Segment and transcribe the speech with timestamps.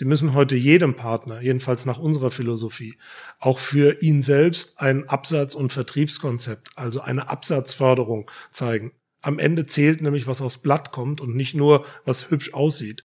[0.00, 2.96] Sie müssen heute jedem Partner, jedenfalls nach unserer Philosophie,
[3.38, 8.92] auch für ihn selbst ein Absatz- und Vertriebskonzept, also eine Absatzförderung zeigen.
[9.20, 13.04] Am Ende zählt nämlich, was aufs Blatt kommt und nicht nur, was hübsch aussieht.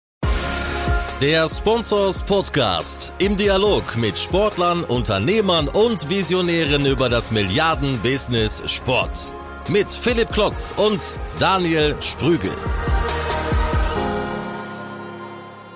[1.22, 9.34] Der Sponsors Podcast im Dialog mit Sportlern, Unternehmern und Visionären über das Milliarden-Business Sport.
[9.70, 12.52] Mit Philipp Klotz und Daniel Sprügel.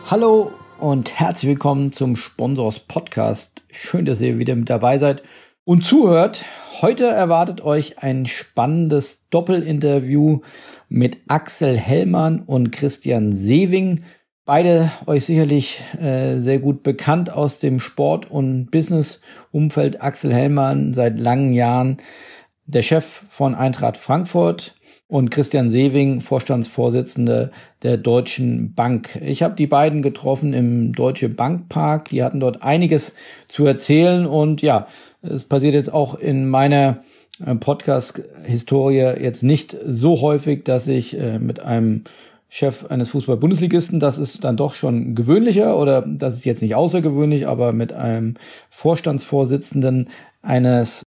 [0.08, 3.64] Hallo und herzlich willkommen zum Sponsors Podcast.
[3.72, 5.24] Schön, dass ihr wieder mit dabei seid
[5.64, 6.46] und zuhört.
[6.82, 10.42] Heute erwartet euch ein spannendes Doppelinterview
[10.90, 14.04] mit Axel Hellmann und Christian Sewing.
[14.44, 20.02] Beide euch sicherlich äh, sehr gut bekannt aus dem Sport- und Business-Umfeld.
[20.02, 21.98] Axel Hellmann seit langen Jahren
[22.66, 24.76] der Chef von Eintracht Frankfurt
[25.08, 27.52] und Christian Sewing, Vorstandsvorsitzender
[27.84, 29.20] der Deutschen Bank.
[29.22, 32.10] Ich habe die beiden getroffen im Deutsche Bankpark.
[32.10, 33.14] Die hatten dort einiges
[33.48, 34.88] zu erzählen und ja,
[35.22, 37.04] es passiert jetzt auch in meiner
[37.46, 42.04] äh, Podcast-Historie jetzt nicht so häufig, dass ich äh, mit einem
[42.50, 47.48] Chef eines Fußball-Bundesligisten, das ist dann doch schon gewöhnlicher oder das ist jetzt nicht außergewöhnlich,
[47.48, 48.36] aber mit einem
[48.70, 50.10] Vorstandsvorsitzenden
[50.42, 51.04] eines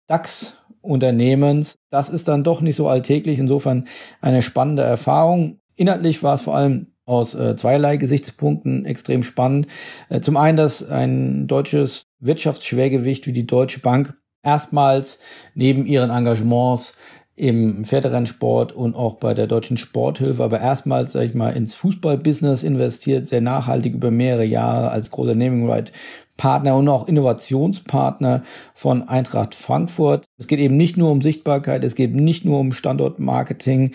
[0.81, 3.39] DAX-Unternehmens, das ist dann doch nicht so alltäglich.
[3.39, 3.87] Insofern
[4.21, 5.59] eine spannende Erfahrung.
[5.75, 9.67] Inhaltlich war es vor allem aus äh, zweierlei Gesichtspunkten extrem spannend.
[10.09, 14.13] Äh, zum einen, dass ein deutsches Wirtschaftsschwergewicht wie die Deutsche Bank
[14.43, 15.19] erstmals
[15.55, 16.95] neben ihren Engagements
[17.35, 22.63] im Pferderennsport und auch bei der deutschen Sporthilfe, aber erstmals, sag ich mal, ins Fußballbusiness
[22.63, 25.93] investiert, sehr nachhaltig über mehrere Jahre als großer Naming Right
[26.39, 30.23] Partner und auch Innovationspartner von Eintracht Frankfurt.
[30.37, 33.91] Es geht eben nicht nur um Sichtbarkeit, es geht nicht nur um Standortmarketing,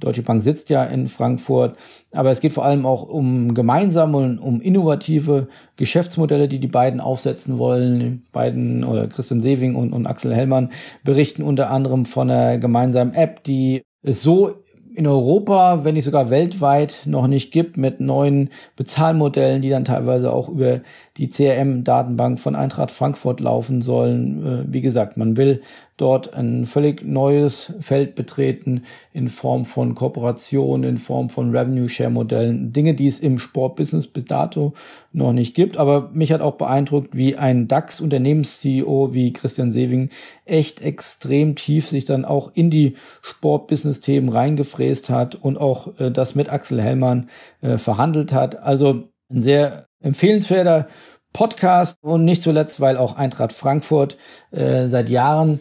[0.00, 1.76] Deutsche Bank sitzt ja in Frankfurt,
[2.10, 7.00] aber es geht vor allem auch um gemeinsame und um innovative Geschäftsmodelle, die die beiden
[7.00, 8.00] aufsetzen wollen.
[8.00, 10.72] Die beiden oder Christian Sewing und, und Axel Hellmann
[11.04, 14.54] berichten unter anderem von einer gemeinsamen App, die es so
[14.94, 20.32] in Europa, wenn nicht sogar weltweit, noch nicht gibt, mit neuen Bezahlmodellen, die dann teilweise
[20.32, 20.82] auch über
[21.16, 24.46] die CRM-Datenbank von Eintracht Frankfurt laufen sollen.
[24.46, 25.62] Äh, wie gesagt, man will
[25.96, 28.82] dort ein völlig neues Feld betreten
[29.12, 34.74] in Form von Kooperation, in Form von Revenue-Share-Modellen, Dinge, die es im Sportbusiness bis dato
[35.12, 35.76] noch nicht gibt.
[35.76, 40.10] Aber mich hat auch beeindruckt, wie ein DAX-Unternehmens-CEO wie Christian Sewing
[40.44, 46.34] echt extrem tief sich dann auch in die Sportbusiness-Themen reingefräst hat und auch äh, das
[46.34, 47.28] mit Axel Hellmann
[47.60, 48.60] äh, verhandelt hat.
[48.60, 50.88] Also ein sehr empfehlenswerter
[51.32, 54.16] Podcast und nicht zuletzt, weil auch Eintracht Frankfurt
[54.52, 55.60] äh, seit Jahren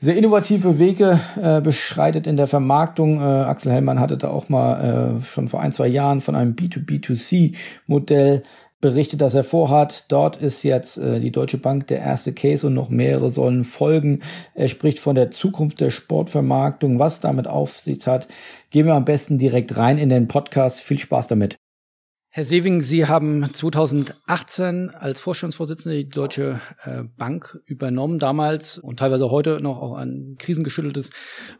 [0.00, 3.20] sehr innovative Wege äh, beschreitet in der Vermarktung.
[3.20, 6.54] Äh, Axel Hellmann hatte da auch mal äh, schon vor ein, zwei Jahren von einem
[6.54, 8.44] B2B2C-Modell
[8.80, 10.04] berichtet, dass er vorhat.
[10.08, 14.20] Dort ist jetzt äh, die Deutsche Bank der erste Case und noch mehrere sollen folgen.
[14.54, 18.28] Er spricht von der Zukunft der Sportvermarktung, was damit auf sich hat.
[18.70, 20.80] Gehen wir am besten direkt rein in den Podcast.
[20.80, 21.58] Viel Spaß damit.
[22.38, 29.32] Herr Sewing, Sie haben 2018 als Vorstandsvorsitzender die Deutsche äh, Bank übernommen, damals und teilweise
[29.32, 31.10] heute noch auch ein krisengeschütteltes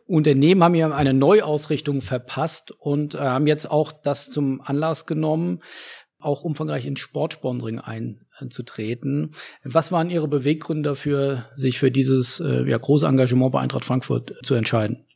[0.06, 5.64] Unternehmen, haben hier eine Neuausrichtung verpasst und äh, haben jetzt auch das zum Anlass genommen,
[6.20, 9.32] auch umfangreich ins Sportsponsoring einzutreten.
[9.64, 14.36] Was waren Ihre Beweggründe dafür, sich für dieses äh, ja, große Engagement bei Eintracht Frankfurt
[14.44, 15.07] zu entscheiden?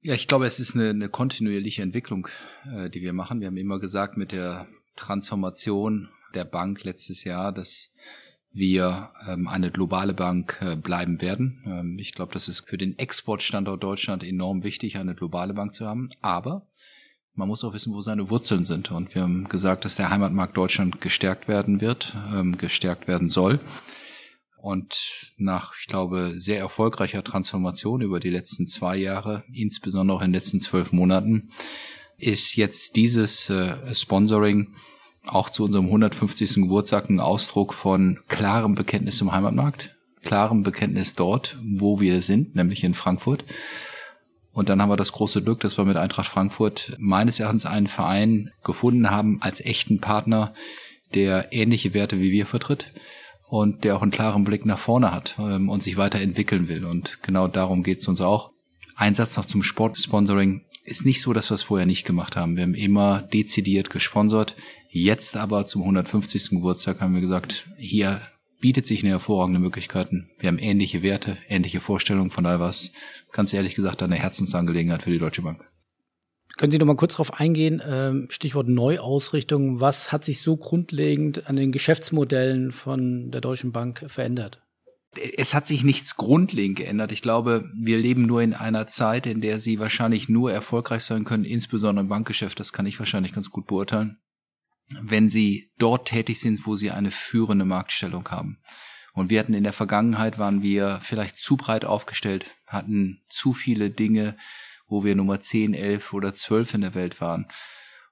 [0.00, 2.28] Ja, ich glaube, es ist eine, eine kontinuierliche Entwicklung,
[2.72, 3.40] äh, die wir machen.
[3.40, 7.92] Wir haben immer gesagt, mit der Transformation der Bank letztes Jahr, dass
[8.52, 11.62] wir ähm, eine globale Bank äh, bleiben werden.
[11.66, 15.86] Ähm, ich glaube, das ist für den Exportstandort Deutschland enorm wichtig, eine globale Bank zu
[15.86, 16.10] haben.
[16.20, 16.64] Aber
[17.34, 18.90] man muss auch wissen, wo seine Wurzeln sind.
[18.90, 23.60] Und wir haben gesagt, dass der Heimatmarkt Deutschland gestärkt werden wird, ähm, gestärkt werden soll.
[24.60, 30.28] Und nach, ich glaube, sehr erfolgreicher Transformation über die letzten zwei Jahre, insbesondere auch in
[30.28, 31.50] den letzten zwölf Monaten,
[32.18, 34.74] ist jetzt dieses äh, Sponsoring
[35.24, 36.54] auch zu unserem 150.
[36.54, 39.94] Geburtstag ein Ausdruck von klarem Bekenntnis zum Heimatmarkt,
[40.24, 43.44] klarem Bekenntnis dort, wo wir sind, nämlich in Frankfurt.
[44.52, 47.86] Und dann haben wir das große Glück, dass wir mit Eintracht Frankfurt meines Erachtens einen
[47.86, 50.52] Verein gefunden haben als echten Partner,
[51.14, 52.92] der ähnliche Werte wie wir vertritt
[53.48, 56.84] und der auch einen klaren Blick nach vorne hat ähm, und sich weiterentwickeln will.
[56.84, 58.50] Und genau darum geht es uns auch.
[58.94, 60.62] Ein Satz noch zum Sportsponsoring.
[60.84, 62.56] Ist nicht so, dass wir es vorher nicht gemacht haben.
[62.56, 64.56] Wir haben immer dezidiert gesponsert.
[64.90, 66.50] Jetzt aber zum 150.
[66.50, 68.22] Geburtstag haben wir gesagt, hier
[68.60, 70.08] bietet sich eine hervorragende Möglichkeit.
[70.38, 72.30] Wir haben ähnliche Werte, ähnliche Vorstellungen.
[72.30, 72.92] Von daher war es
[73.32, 75.67] ganz ehrlich gesagt eine Herzensangelegenheit für die Deutsche Bank.
[76.58, 81.46] Können Sie noch mal kurz darauf eingehen, ähm, Stichwort Neuausrichtung, was hat sich so grundlegend
[81.48, 84.60] an den Geschäftsmodellen von der Deutschen Bank verändert?
[85.36, 87.12] Es hat sich nichts grundlegend geändert.
[87.12, 91.24] Ich glaube, wir leben nur in einer Zeit, in der Sie wahrscheinlich nur erfolgreich sein
[91.24, 94.18] können, insbesondere im Bankgeschäft, das kann ich wahrscheinlich ganz gut beurteilen,
[95.00, 98.58] wenn Sie dort tätig sind, wo Sie eine führende Marktstellung haben.
[99.14, 103.90] Und wir hatten in der Vergangenheit, waren wir vielleicht zu breit aufgestellt, hatten zu viele
[103.90, 104.36] Dinge,
[104.88, 107.46] wo wir Nummer 10, 11 oder 12 in der Welt waren.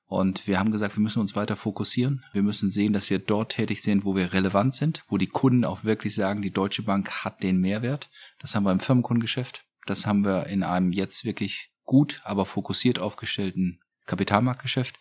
[0.09, 2.25] Und wir haben gesagt, wir müssen uns weiter fokussieren.
[2.33, 5.65] Wir müssen sehen, dass wir dort tätig sind, wo wir relevant sind, wo die Kunden
[5.65, 8.09] auch wirklich sagen, die Deutsche Bank hat den Mehrwert.
[8.39, 9.65] Das haben wir im Firmenkundengeschäft.
[9.85, 14.97] Das haben wir in einem jetzt wirklich gut, aber fokussiert aufgestellten Kapitalmarktgeschäft.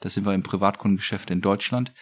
[0.00, 1.92] Das sind wir im Privatkundengeschäft in Deutschland.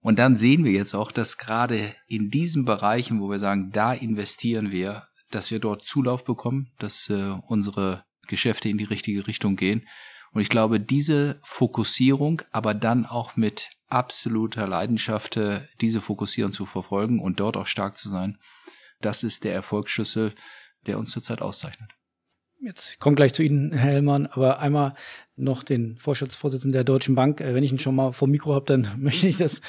[0.00, 3.92] Und dann sehen wir jetzt auch, dass gerade in diesen Bereichen, wo wir sagen, da
[3.92, 9.56] investieren wir, dass wir dort Zulauf bekommen, dass äh, unsere Geschäfte in die richtige Richtung
[9.56, 9.86] gehen.
[10.32, 16.64] Und ich glaube, diese Fokussierung, aber dann auch mit absoluter Leidenschaft äh, diese Fokussierung zu
[16.64, 18.38] verfolgen und dort auch stark zu sein,
[19.00, 20.32] das ist der Erfolgsschlüssel,
[20.86, 21.90] der uns zurzeit auszeichnet.
[22.62, 24.92] Jetzt kommt gleich zu Ihnen, Herr Hellmann, aber einmal
[25.34, 27.40] noch den Vorstandsvorsitzenden der Deutschen Bank.
[27.40, 29.62] Äh, wenn ich ihn schon mal vom Mikro habe, dann möchte ich das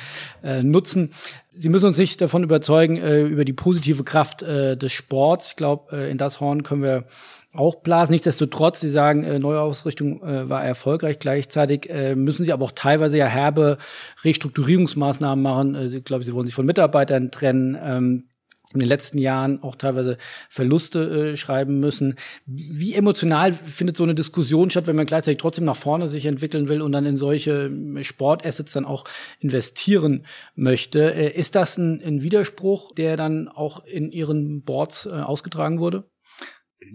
[0.44, 1.14] äh, nutzen.
[1.56, 5.48] Sie müssen uns nicht davon überzeugen, äh, über die positive Kraft äh, des Sports.
[5.50, 7.06] Ich glaube, äh, in das Horn können wir
[7.54, 8.14] auch blasen.
[8.14, 11.20] Nichtsdestotrotz, Sie sagen, äh, Neuausrichtung äh, war erfolgreich.
[11.20, 13.78] Gleichzeitig äh, müssen Sie aber auch teilweise ja herbe
[14.24, 15.76] Restrukturierungsmaßnahmen machen.
[15.76, 17.78] Äh, ich glaube, Sie wollen sich von Mitarbeitern trennen.
[17.82, 18.28] Ähm,
[18.74, 20.18] in den letzten Jahren auch teilweise
[20.50, 22.16] Verluste äh, schreiben müssen.
[22.46, 26.70] Wie emotional findet so eine Diskussion statt, wenn man gleichzeitig trotzdem nach vorne sich entwickeln
[26.70, 29.04] will und dann in solche äh, Sportassets dann auch
[29.40, 30.26] investieren
[30.56, 31.14] möchte?
[31.14, 36.06] Äh, ist das ein, ein, Widerspruch, der dann auch in Ihren Boards äh, ausgetragen wurde?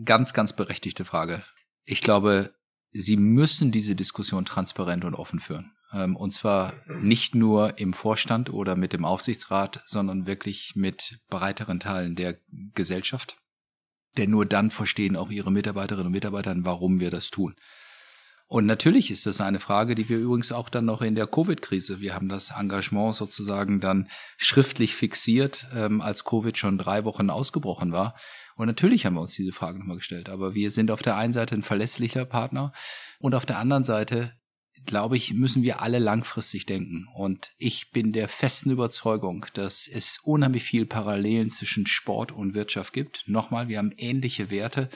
[0.04, 1.42] Ganz, ganz berechtigte Frage.
[1.84, 2.54] Ich glaube,
[2.92, 5.72] Sie müssen diese Diskussion transparent und offen führen.
[5.92, 11.80] Ähm, und zwar nicht nur im Vorstand oder mit dem Aufsichtsrat, sondern wirklich mit breiteren
[11.80, 12.38] Teilen der
[12.74, 13.36] Gesellschaft.
[14.16, 17.54] Denn nur dann verstehen auch ihre Mitarbeiterinnen und Mitarbeiter, warum wir das tun.
[18.48, 22.00] Und natürlich ist das eine Frage, die wir übrigens auch dann noch in der Covid-Krise,
[22.00, 27.92] wir haben das Engagement sozusagen dann schriftlich fixiert, ähm, als Covid schon drei Wochen ausgebrochen
[27.92, 28.14] war.
[28.56, 30.28] Und natürlich haben wir uns diese Frage nochmal gestellt.
[30.28, 32.72] Aber wir sind auf der einen Seite ein verlässlicher Partner
[33.18, 34.32] und auf der anderen Seite
[34.86, 37.08] glaube ich, müssen wir alle langfristig denken.
[37.14, 42.92] Und ich bin der festen Überzeugung, dass es unheimlich viel Parallelen zwischen Sport und Wirtschaft
[42.92, 43.24] gibt.
[43.26, 44.88] Nochmal, wir haben ähnliche Werte.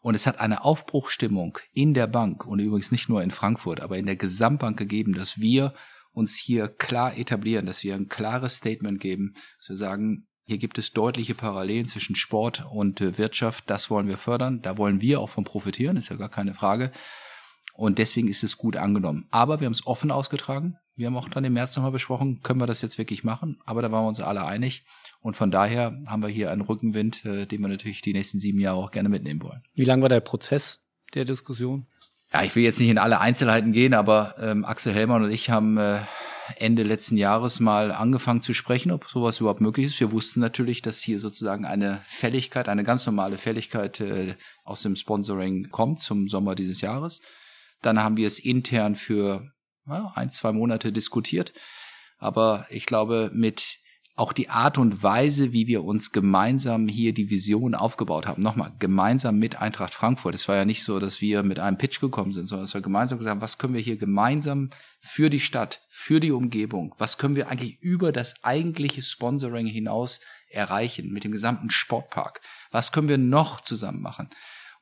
[0.00, 3.98] Und es hat eine Aufbruchstimmung in der Bank und übrigens nicht nur in Frankfurt, aber
[3.98, 5.74] in der Gesamtbank gegeben, dass wir
[6.12, 10.78] uns hier klar etablieren, dass wir ein klares Statement geben, dass wir sagen, hier gibt
[10.78, 13.70] es deutliche Parallelen zwischen Sport und äh, Wirtschaft.
[13.70, 14.60] Das wollen wir fördern.
[14.62, 16.90] Da wollen wir auch von profitieren, ist ja gar keine Frage.
[17.72, 19.28] Und deswegen ist es gut angenommen.
[19.30, 20.76] Aber wir haben es offen ausgetragen.
[20.96, 23.60] Wir haben auch dann im März nochmal besprochen, können wir das jetzt wirklich machen?
[23.64, 24.84] Aber da waren wir uns alle einig.
[25.20, 28.58] Und von daher haben wir hier einen Rückenwind, äh, den wir natürlich die nächsten sieben
[28.58, 29.62] Jahre auch gerne mitnehmen wollen.
[29.76, 30.80] Wie lang war der Prozess
[31.14, 31.86] der Diskussion?
[32.32, 35.48] Ja, ich will jetzt nicht in alle Einzelheiten gehen, aber ähm, Axel Hellmann und ich
[35.48, 36.00] haben äh,
[36.56, 40.00] Ende letzten Jahres mal angefangen zu sprechen, ob sowas überhaupt möglich ist.
[40.00, 44.96] Wir wussten natürlich, dass hier sozusagen eine Fälligkeit, eine ganz normale Fälligkeit äh, aus dem
[44.96, 47.20] Sponsoring kommt zum Sommer dieses Jahres.
[47.82, 49.50] Dann haben wir es intern für
[49.86, 51.52] ja, ein, zwei Monate diskutiert.
[52.18, 53.78] Aber ich glaube, mit
[54.20, 58.70] auch die Art und Weise, wie wir uns gemeinsam hier die Vision aufgebaut haben, nochmal,
[58.78, 60.34] gemeinsam mit Eintracht Frankfurt.
[60.34, 62.82] Es war ja nicht so, dass wir mit einem Pitch gekommen sind, sondern dass wir
[62.82, 64.68] gemeinsam gesagt was können wir hier gemeinsam
[65.00, 70.20] für die Stadt, für die Umgebung, was können wir eigentlich über das eigentliche Sponsoring hinaus
[70.50, 72.42] erreichen mit dem gesamten Sportpark?
[72.70, 74.28] Was können wir noch zusammen machen?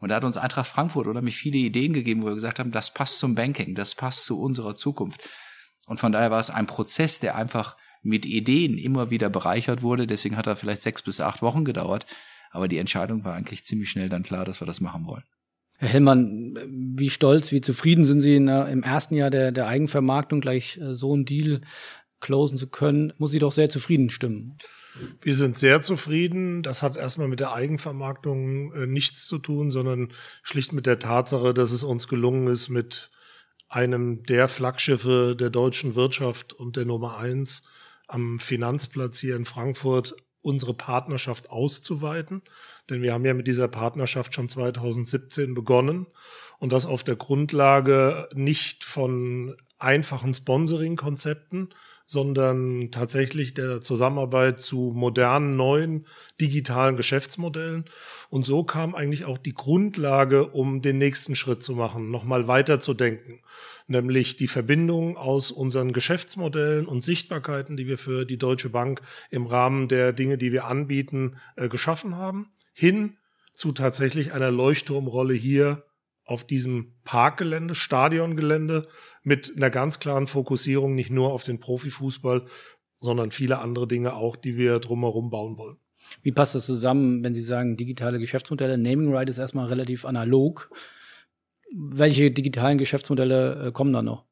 [0.01, 2.73] Und da hat uns Eintracht Frankfurt oder mich viele Ideen gegeben, wo wir gesagt haben,
[2.73, 5.29] das passt zum Banking, das passt zu unserer Zukunft.
[5.87, 10.07] Und von daher war es ein Prozess, der einfach mit Ideen immer wieder bereichert wurde.
[10.07, 12.07] Deswegen hat er vielleicht sechs bis acht Wochen gedauert.
[12.51, 15.25] Aber die Entscheidung war eigentlich ziemlich schnell dann klar, dass wir das machen wollen.
[15.77, 16.59] Herr Hellmann,
[16.97, 20.95] wie stolz, wie zufrieden sind Sie in, im ersten Jahr der, der Eigenvermarktung gleich äh,
[20.95, 21.61] so einen Deal
[22.21, 23.13] closen zu können?
[23.19, 24.59] Muss Sie doch sehr zufrieden stimmen.
[25.21, 26.65] Wir sind sehr zufrieden.
[26.65, 30.09] Das hat erstmal mit der Eigenvermarktung äh, nichts zu tun, sondern
[30.43, 33.11] schlicht mit der Tatsache, dass es uns gelungen ist, mit
[33.69, 37.63] einem der Flaggschiffe der deutschen Wirtschaft und der Nummer eins
[38.09, 42.43] am Finanzplatz hier in Frankfurt unsere Partnerschaft auszuweiten.
[42.91, 46.07] Denn wir haben ja mit dieser Partnerschaft schon 2017 begonnen
[46.59, 51.71] und das auf der Grundlage nicht von einfachen Sponsoring-Konzepten,
[52.09, 56.07] sondern tatsächlich der Zusammenarbeit zu modernen, neuen
[56.41, 57.85] digitalen Geschäftsmodellen.
[58.31, 63.41] Und so kam eigentlich auch die Grundlage, um den nächsten Schritt zu machen, nochmal weiterzudenken,
[63.89, 69.45] nämlich die Verbindung aus unseren Geschäftsmodellen und Sichtbarkeiten, die wir für die Deutsche Bank im
[69.45, 73.19] Rahmen der Dinge, die wir anbieten, äh, geschaffen haben, hin
[73.53, 75.85] zu tatsächlich einer Leuchtturmrolle hier
[76.29, 78.89] auf diesem Parkgelände, Stadiongelände
[79.23, 82.45] mit einer ganz klaren Fokussierung nicht nur auf den Profifußball,
[83.01, 85.77] sondern viele andere Dinge auch, die wir drumherum bauen wollen.
[86.23, 88.79] Wie passt das zusammen, wenn Sie sagen, digitale Geschäftsmodelle?
[88.79, 90.71] Naming Right ist erstmal relativ analog.
[91.73, 94.28] Welche digitalen Geschäftsmodelle äh, kommen da noch?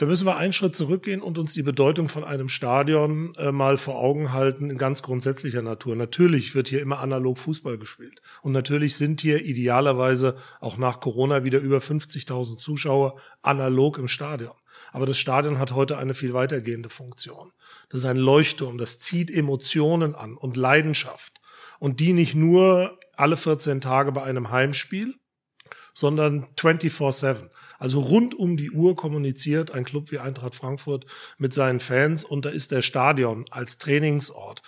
[0.00, 3.76] Da müssen wir einen Schritt zurückgehen und uns die Bedeutung von einem Stadion äh, mal
[3.76, 5.94] vor Augen halten in ganz grundsätzlicher Natur.
[5.94, 8.22] Natürlich wird hier immer analog Fußball gespielt.
[8.40, 14.54] Und natürlich sind hier idealerweise auch nach Corona wieder über 50.000 Zuschauer analog im Stadion.
[14.90, 17.52] Aber das Stadion hat heute eine viel weitergehende Funktion.
[17.90, 21.42] Das ist ein Leuchtturm, das zieht Emotionen an und Leidenschaft.
[21.78, 25.16] Und die nicht nur alle 14 Tage bei einem Heimspiel,
[25.92, 27.50] sondern 24-7.
[27.80, 31.06] Also rund um die Uhr kommuniziert ein Club wie Eintracht Frankfurt
[31.38, 34.62] mit seinen Fans und da ist der Stadion als Trainingsort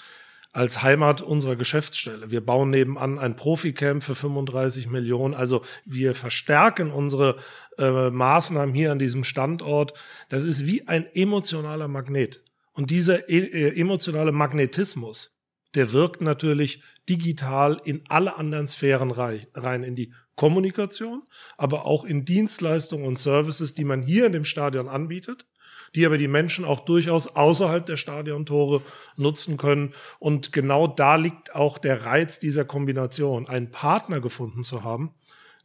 [0.53, 2.31] als Heimat unserer Geschäftsstelle.
[2.31, 5.33] Wir bauen nebenan ein Proficamp für 35 Millionen.
[5.33, 7.37] Also wir verstärken unsere
[7.79, 9.95] äh, Maßnahmen hier an diesem Standort.
[10.29, 12.43] Das ist wie ein emotionaler Magnet.
[12.75, 15.32] Und dieser e äh, emotionale Magnetismus,
[15.75, 21.23] der wirkt natürlich digital in alle anderen Sphären rein, in die Kommunikation,
[21.57, 25.47] aber auch in Dienstleistungen und Services, die man hier in dem Stadion anbietet,
[25.95, 28.83] die aber die Menschen auch durchaus außerhalb der Stadiontore
[29.17, 29.93] nutzen können.
[30.19, 35.15] Und genau da liegt auch der Reiz dieser Kombination, einen Partner gefunden zu haben,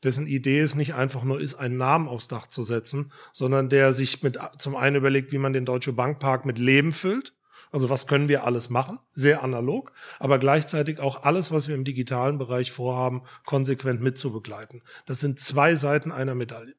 [0.03, 3.93] dessen Idee es nicht einfach nur ist, einen Namen aufs Dach zu setzen, sondern der
[3.93, 7.36] sich mit zum einen überlegt, wie man den Deutsche Bankpark mit Leben füllt
[7.71, 8.99] also was können wir alles machen?
[9.13, 14.81] Sehr analog, aber gleichzeitig auch alles, was wir im digitalen Bereich vorhaben, konsequent mitzubegleiten.
[15.05, 16.75] Das sind zwei Seiten einer Medaille.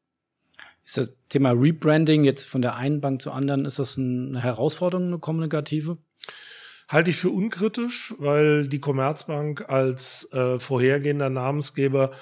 [0.84, 5.08] Ist das Thema Rebranding jetzt von der einen Bank zur anderen, ist das eine Herausforderung,
[5.08, 5.98] eine kommunikative?
[6.88, 12.12] Halte ich für unkritisch, weil die Commerzbank als äh, vorhergehender Namensgeber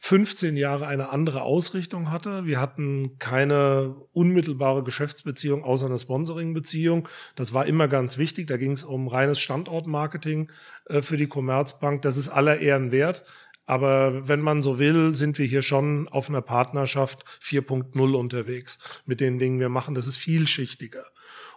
[0.00, 2.46] 15 Jahre eine andere Ausrichtung hatte.
[2.46, 7.08] Wir hatten keine unmittelbare Geschäftsbeziehung außer einer Sponsoring-Beziehung.
[7.34, 8.46] Das war immer ganz wichtig.
[8.46, 10.50] Da ging es um reines Standortmarketing
[10.86, 12.02] äh, für die Commerzbank.
[12.02, 13.24] Das ist aller Ehren wert.
[13.66, 19.20] Aber wenn man so will, sind wir hier schon auf einer Partnerschaft 4.0 unterwegs mit
[19.20, 19.94] den Dingen wir machen.
[19.94, 21.04] Das ist vielschichtiger.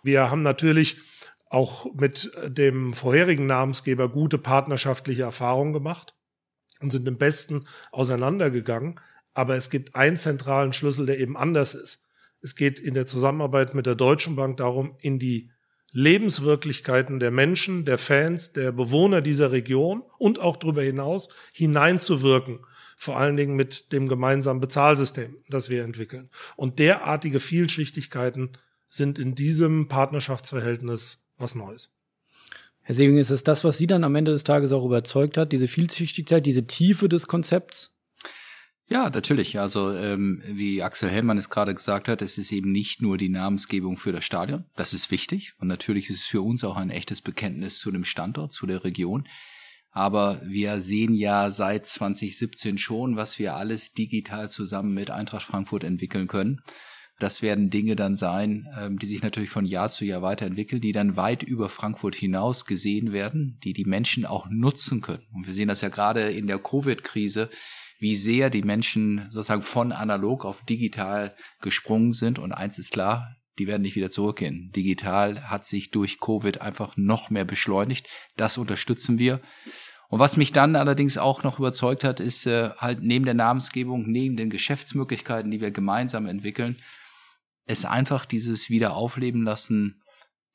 [0.04, 0.98] Wir haben natürlich
[1.48, 6.16] auch mit dem vorherigen Namensgeber gute partnerschaftliche Erfahrungen gemacht
[6.82, 9.00] und sind im Besten auseinandergegangen.
[9.34, 12.06] Aber es gibt einen zentralen Schlüssel, der eben anders ist.
[12.42, 15.52] Es geht in der Zusammenarbeit mit der Deutschen Bank darum, in die
[15.94, 22.60] Lebenswirklichkeiten der Menschen, der Fans, der Bewohner dieser Region und auch darüber hinaus hineinzuwirken.
[22.98, 26.30] Vor allen Dingen mit dem gemeinsamen Bezahlsystem, das wir entwickeln.
[26.56, 28.52] Und derartige Vielschichtigkeiten
[28.90, 31.94] sind in diesem Partnerschaftsverhältnis was Neues.
[32.84, 35.52] Herr Seging, ist es das, was Sie dann am Ende des Tages auch überzeugt hat,
[35.52, 37.92] diese Vielschichtigkeit, diese Tiefe des Konzepts?
[38.92, 39.58] Ja, natürlich.
[39.58, 43.30] Also ähm, wie Axel Hellmann es gerade gesagt hat, es ist eben nicht nur die
[43.30, 44.66] Namensgebung für das Stadion.
[44.76, 48.04] Das ist wichtig und natürlich ist es für uns auch ein echtes Bekenntnis zu dem
[48.04, 49.28] Standort, zu der Region.
[49.92, 55.86] Aber wir sehen ja seit 2017 schon, was wir alles digital zusammen mit Eintracht Frankfurt
[55.86, 56.62] entwickeln können.
[57.22, 60.92] Das werden Dinge dann sein, ähm, die sich natürlich von Jahr zu Jahr weiterentwickeln, die
[60.92, 65.28] dann weit über Frankfurt hinaus gesehen werden, die die Menschen auch nutzen können.
[65.32, 67.52] Und wir sehen das ja gerade in der Covid-Krise,
[68.00, 72.40] wie sehr die Menschen sozusagen von analog auf digital gesprungen sind.
[72.40, 74.72] Und eins ist klar, die werden nicht wieder zurückgehen.
[74.76, 78.08] Digital hat sich durch Covid einfach noch mehr beschleunigt.
[78.36, 79.42] Das unterstützen wir.
[80.10, 84.08] Und was mich dann allerdings auch noch überzeugt hat, ist äh, halt neben der Namensgebung,
[84.08, 86.78] neben den Geschäftsmöglichkeiten, die wir gemeinsam entwickeln,
[87.72, 90.02] es einfach dieses Wiederaufleben lassen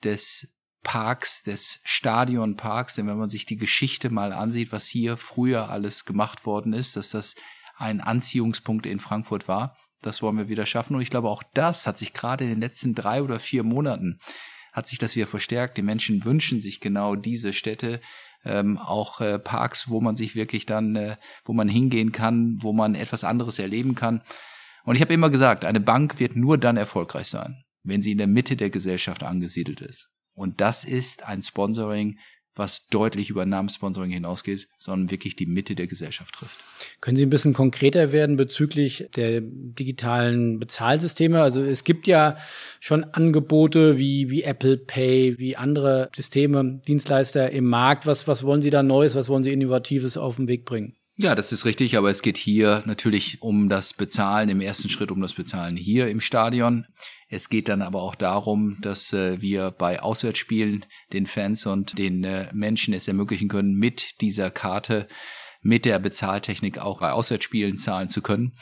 [0.04, 5.68] des Parks, des Stadionparks, denn wenn man sich die Geschichte mal ansieht, was hier früher
[5.68, 7.34] alles gemacht worden ist, dass das
[7.76, 10.94] ein Anziehungspunkt in Frankfurt war, das wollen wir wieder schaffen.
[10.94, 14.20] Und ich glaube, auch das hat sich gerade in den letzten drei oder vier Monaten
[14.72, 15.78] hat sich das wieder verstärkt.
[15.78, 18.00] Die Menschen wünschen sich genau diese Städte,
[18.44, 22.72] ähm, auch äh, Parks, wo man sich wirklich dann, äh, wo man hingehen kann, wo
[22.72, 24.22] man etwas anderes erleben kann.
[24.86, 28.18] Und ich habe immer gesagt, eine Bank wird nur dann erfolgreich sein, wenn sie in
[28.18, 30.10] der Mitte der Gesellschaft angesiedelt ist.
[30.34, 32.18] Und das ist ein Sponsoring,
[32.54, 36.60] was deutlich über Namenssponsoring hinausgeht, sondern wirklich die Mitte der Gesellschaft trifft.
[37.00, 41.42] Können Sie ein bisschen konkreter werden bezüglich der digitalen Bezahlsysteme?
[41.42, 42.38] Also es gibt ja
[42.80, 48.06] schon Angebote wie, wie Apple Pay, wie andere Systeme, Dienstleister im Markt.
[48.06, 50.96] Was, was wollen Sie da Neues, was wollen Sie Innovatives auf den Weg bringen?
[51.18, 55.10] Ja, das ist richtig, aber es geht hier natürlich um das Bezahlen, im ersten Schritt
[55.10, 56.86] um das Bezahlen hier im Stadion.
[57.30, 62.22] Es geht dann aber auch darum, dass äh, wir bei Auswärtsspielen den Fans und den
[62.22, 65.08] äh, Menschen es ermöglichen können, mit dieser Karte,
[65.62, 68.52] mit der Bezahltechnik auch bei Auswärtsspielen zahlen zu können.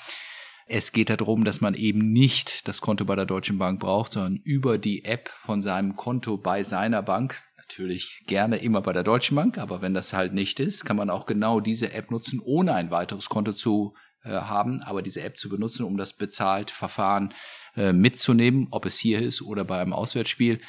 [0.66, 4.40] Es geht darum, dass man eben nicht das Konto bei der Deutschen Bank braucht, sondern
[4.44, 9.36] über die App von seinem Konto bei seiner Bank natürlich gerne immer bei der Deutschen
[9.36, 12.74] Bank, aber wenn das halt nicht ist, kann man auch genau diese App nutzen, ohne
[12.74, 17.32] ein weiteres Konto zu äh, haben, aber diese App zu benutzen, um das bezahlt Verfahren
[17.76, 20.60] äh, mitzunehmen, ob es hier ist oder bei einem Auswärtsspiel.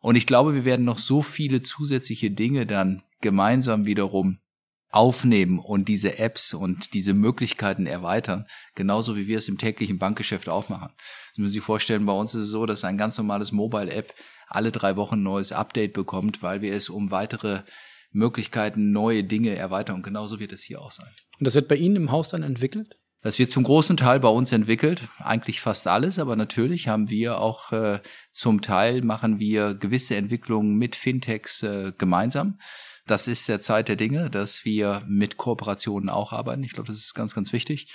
[0.00, 4.40] Und ich glaube, wir werden noch so viele zusätzliche Dinge dann gemeinsam wiederum
[4.90, 10.48] aufnehmen und diese Apps und diese Möglichkeiten erweitern, genauso wie wir es im täglichen Bankgeschäft
[10.48, 10.94] aufmachen.
[11.34, 14.14] Sie müssen sich vorstellen, bei uns ist es so, dass ein ganz normales Mobile-App
[14.46, 17.62] alle drei Wochen ein neues Update bekommt, weil wir es um weitere
[18.10, 19.96] Möglichkeiten, neue Dinge erweitern.
[19.96, 21.10] Und genauso wird es hier auch sein.
[21.38, 22.96] Und das wird bei Ihnen im Haus dann entwickelt?
[23.22, 27.40] Das wird zum großen Teil bei uns entwickelt, eigentlich fast alles, aber natürlich haben wir
[27.40, 27.98] auch äh,
[28.30, 32.60] zum Teil machen wir gewisse Entwicklungen mit Fintechs äh, gemeinsam.
[33.06, 36.62] Das ist der Zeit der Dinge, dass wir mit Kooperationen auch arbeiten.
[36.62, 37.92] Ich glaube, das ist ganz, ganz wichtig.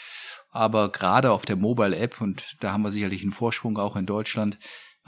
[0.49, 4.05] Aber gerade auf der Mobile App, und da haben wir sicherlich einen Vorsprung auch in
[4.05, 4.57] Deutschland,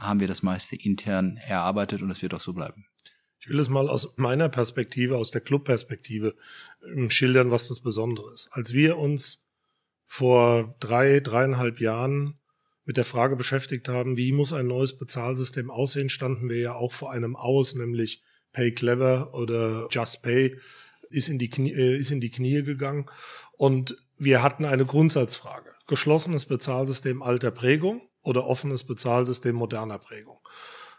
[0.05, 2.85] haben wir das meiste intern erarbeitet und es wird auch so bleiben.
[3.39, 6.35] Ich will es mal aus meiner Perspektive, aus der Clubperspektive
[6.87, 8.47] ähm, schildern, was das Besondere ist.
[8.51, 9.45] Als wir uns
[10.05, 12.39] vor drei, dreieinhalb Jahren
[12.85, 16.93] mit der Frage beschäftigt haben, wie muss ein neues Bezahlsystem aussehen, standen wir ja auch
[16.93, 18.21] vor einem aus, nämlich
[18.53, 20.57] Pay Clever oder Just Pay
[21.09, 23.07] ist in die Knie, äh, ist in die Knie gegangen.
[23.57, 25.71] Und wir hatten eine Grundsatzfrage.
[25.87, 30.39] Geschlossenes Bezahlsystem alter Prägung oder offenes Bezahlsystem moderner Prägung.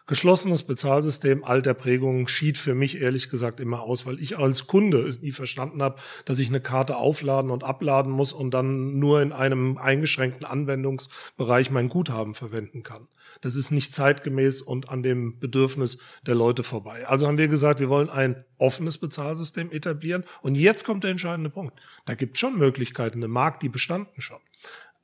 [0.07, 5.01] Geschlossenes Bezahlsystem alter Prägung schied für mich ehrlich gesagt immer aus, weil ich als Kunde
[5.01, 9.23] es nie verstanden habe, dass ich eine Karte aufladen und abladen muss und dann nur
[9.23, 13.09] in einem eingeschränkten Anwendungsbereich mein Guthaben verwenden kann.
[13.41, 17.07] Das ist nicht zeitgemäß und an dem Bedürfnis der Leute vorbei.
[17.09, 20.25] Also haben wir gesagt, wir wollen ein offenes Bezahlsystem etablieren.
[20.43, 21.81] Und jetzt kommt der entscheidende Punkt.
[22.05, 24.41] Da gibt es schon Möglichkeiten im Markt, die bestanden schon.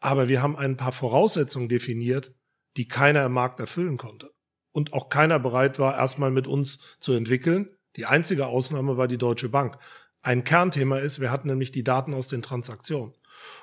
[0.00, 2.34] Aber wir haben ein paar Voraussetzungen definiert,
[2.76, 4.32] die keiner im Markt erfüllen konnte.
[4.72, 7.68] Und auch keiner bereit war, erstmal mit uns zu entwickeln.
[7.96, 9.78] Die einzige Ausnahme war die Deutsche Bank.
[10.22, 13.14] Ein Kernthema ist, wir hatten nämlich die Daten aus den Transaktionen.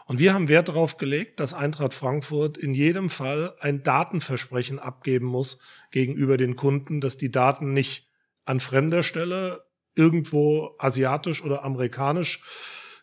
[0.06, 5.28] Und wir haben Wert darauf gelegt, dass Eintracht Frankfurt in jedem Fall ein Datenversprechen abgeben
[5.28, 5.60] muss
[5.91, 8.08] gegenüber den Kunden, dass die Daten nicht
[8.45, 9.63] an fremder Stelle
[9.95, 12.43] irgendwo asiatisch oder amerikanisch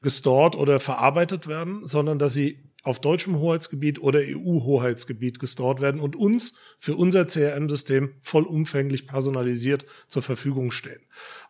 [0.03, 6.15] gestort oder verarbeitet werden, sondern dass sie auf deutschem Hoheitsgebiet oder EU-Hoheitsgebiet gestort werden und
[6.15, 11.01] uns für unser CRM-System vollumfänglich personalisiert zur Verfügung stehen.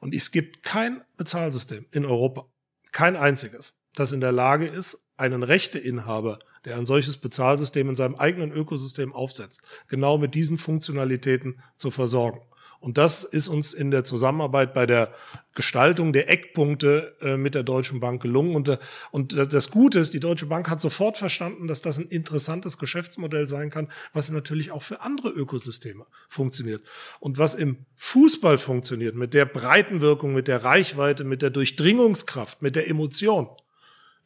[0.01, 2.47] Und es gibt kein Bezahlsystem in Europa,
[2.93, 8.15] kein einziges, das in der Lage ist, einen Rechteinhaber, der ein solches Bezahlsystem in seinem
[8.15, 12.41] eigenen Ökosystem aufsetzt, genau mit diesen Funktionalitäten zu versorgen.
[12.85, 15.15] Und das ist uns in der Zusammenarbeit bei der
[15.55, 18.55] Gestaltung der Eckpunkte äh, mit der Deutschen Bank gelungen.
[18.55, 18.77] Und, äh,
[19.11, 23.47] und das Gute ist, die Deutsche Bank hat sofort verstanden, dass das ein interessantes Geschäftsmodell
[23.47, 26.85] sein kann, was natürlich auch für andere Ökosysteme funktioniert.
[27.21, 32.77] Und was im Fußball funktioniert, mit der Breitenwirkung, mit der Reichweite, mit der Durchdringungskraft, mit
[32.77, 33.49] der Emotion,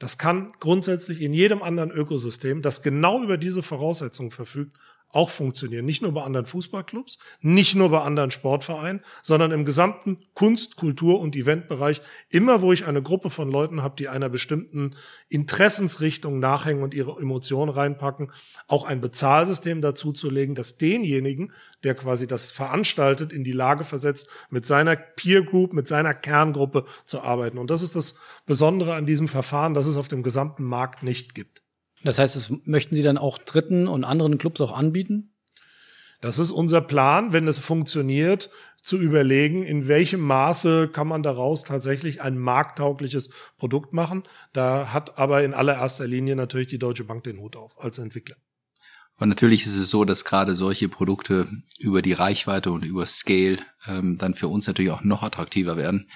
[0.01, 4.77] das kann grundsätzlich in jedem anderen Ökosystem, das genau über diese Voraussetzungen verfügt,
[5.12, 5.85] auch funktionieren.
[5.87, 11.21] Nicht nur bei anderen Fußballclubs, nicht nur bei anderen Sportvereinen, sondern im gesamten Kunst-, Kultur-
[11.21, 12.03] und Eventbereich.
[12.29, 14.94] Immer, wo ich eine Gruppe von Leuten habe, die einer bestimmten
[15.29, 18.33] Interessensrichtung nachhängen und ihre Emotionen reinpacken,
[18.66, 21.53] auch ein Bezahlsystem dazu zu legen, das denjenigen,
[21.85, 26.85] der quasi das veranstaltet, in die Lage versetzt, mit seiner Peer Group, mit seiner Kerngruppe
[27.07, 27.59] zu arbeiten.
[27.59, 31.35] Und das ist das Besondere an diesem Verfahren, dass es auf dem gesamten Markt nicht
[31.35, 31.62] gibt.
[32.02, 35.32] Das heißt, das möchten Sie dann auch Dritten und anderen Clubs auch anbieten?
[36.20, 38.50] Das ist unser Plan, wenn es funktioniert,
[38.82, 44.24] zu überlegen, in welchem Maße kann man daraus tatsächlich ein markttaugliches Produkt machen.
[44.52, 48.37] Da hat aber in allererster Linie natürlich die Deutsche Bank den Hut auf als Entwickler.
[49.18, 53.58] Und natürlich ist es so, dass gerade solche Produkte über die Reichweite und über Scale
[53.87, 56.08] ähm, dann für uns natürlich auch noch attraktiver werden.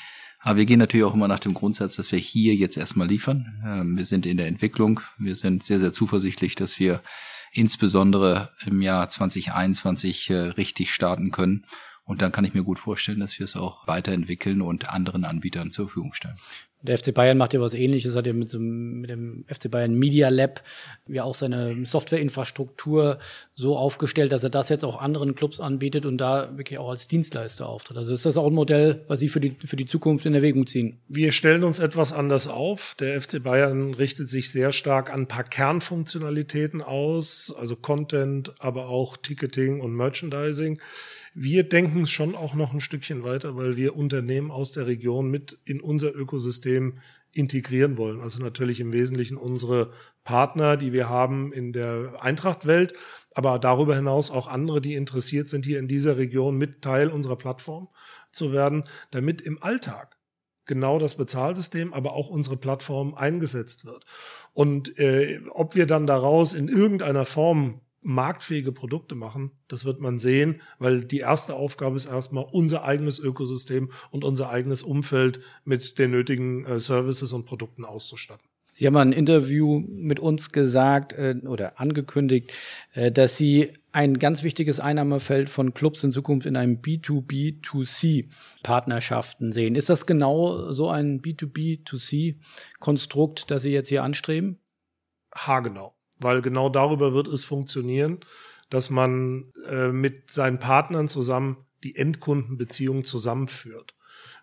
[0.42, 3.62] Aber wir gehen natürlich auch immer nach dem Grundsatz, dass wir hier jetzt erstmal liefern.
[3.64, 5.00] Ähm, wir sind in der Entwicklung.
[5.18, 7.00] Wir sind sehr, sehr zuversichtlich, dass wir
[7.52, 11.64] insbesondere im Jahr 2021 äh, richtig starten können.
[12.04, 15.70] Und dann kann ich mir gut vorstellen, dass wir es auch weiterentwickeln und anderen Anbietern
[15.70, 16.38] zur Verfügung stellen.
[16.82, 19.94] Der FC Bayern macht ja was ähnliches, hat ja mit, so, mit dem FC Bayern
[19.94, 20.62] Media Lab
[21.08, 23.18] ja auch seine Softwareinfrastruktur
[23.54, 27.08] so aufgestellt, dass er das jetzt auch anderen Clubs anbietet und da wirklich auch als
[27.08, 27.96] Dienstleister auftritt.
[27.96, 30.66] Also ist das auch ein Modell, was Sie für die, für die Zukunft in Erwägung
[30.66, 30.98] ziehen?
[31.08, 32.96] Wir stellen uns etwas anders auf.
[32.98, 38.88] Der FC Bayern richtet sich sehr stark an ein paar Kernfunktionalitäten aus, also Content, aber
[38.88, 40.80] auch Ticketing und Merchandising.
[41.34, 45.58] Wir denken schon auch noch ein Stückchen weiter, weil wir Unternehmen aus der Region mit
[45.64, 46.98] in unser Ökosystem
[47.34, 48.20] integrieren wollen.
[48.20, 49.92] Also natürlich im Wesentlichen unsere
[50.24, 52.94] Partner, die wir haben in der Eintracht-Welt,
[53.34, 57.36] aber darüber hinaus auch andere, die interessiert sind, hier in dieser Region mit Teil unserer
[57.36, 57.88] Plattform
[58.32, 60.18] zu werden, damit im Alltag
[60.66, 64.04] genau das Bezahlsystem, aber auch unsere Plattform eingesetzt wird.
[64.52, 69.52] Und äh, ob wir dann daraus in irgendeiner Form marktfähige Produkte machen.
[69.68, 74.50] Das wird man sehen, weil die erste Aufgabe ist erstmal unser eigenes Ökosystem und unser
[74.50, 78.46] eigenes Umfeld mit den nötigen äh, Services und Produkten auszustatten.
[78.74, 82.54] Sie haben ein Interview mit uns gesagt äh, oder angekündigt,
[82.94, 89.74] äh, dass Sie ein ganz wichtiges Einnahmefeld von Clubs in Zukunft in einem B2B2C-Partnerschaften sehen.
[89.74, 94.58] Ist das genau so ein B2B2C-Konstrukt, das Sie jetzt hier anstreben?
[95.34, 98.20] Haargenau weil genau darüber wird es funktionieren,
[98.70, 103.94] dass man äh, mit seinen Partnern zusammen die Endkundenbeziehung zusammenführt.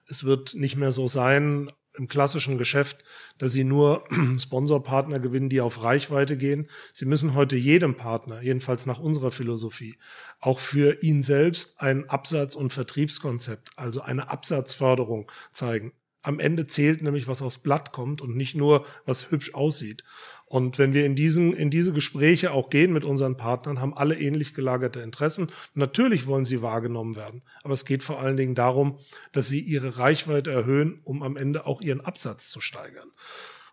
[0.08, 3.04] Es wird nicht mehr so sein im klassischen Geschäft,
[3.38, 4.04] dass Sie nur
[4.40, 6.70] Sponsorpartner gewinnen, die auf Reichweite gehen.
[6.94, 9.98] Sie müssen heute jedem Partner, jedenfalls nach unserer Philosophie,
[10.40, 15.94] auch für ihn selbst ein Absatz- und Vertriebskonzept, also eine Absatzförderung zeigen.
[16.22, 20.04] Am Ende zählt nämlich, was aufs Blatt kommt und nicht nur, was hübsch aussieht.
[20.50, 24.20] Und wenn wir in diesen, in diese Gespräche auch gehen mit unseren Partnern, haben alle
[24.20, 25.52] ähnlich gelagerte Interessen.
[25.76, 27.44] Natürlich wollen sie wahrgenommen werden.
[27.64, 28.98] Aber es geht vor allen Dingen darum,
[29.32, 33.12] dass sie ihre Reichweite erhöhen, um am Ende auch ihren Absatz zu steigern.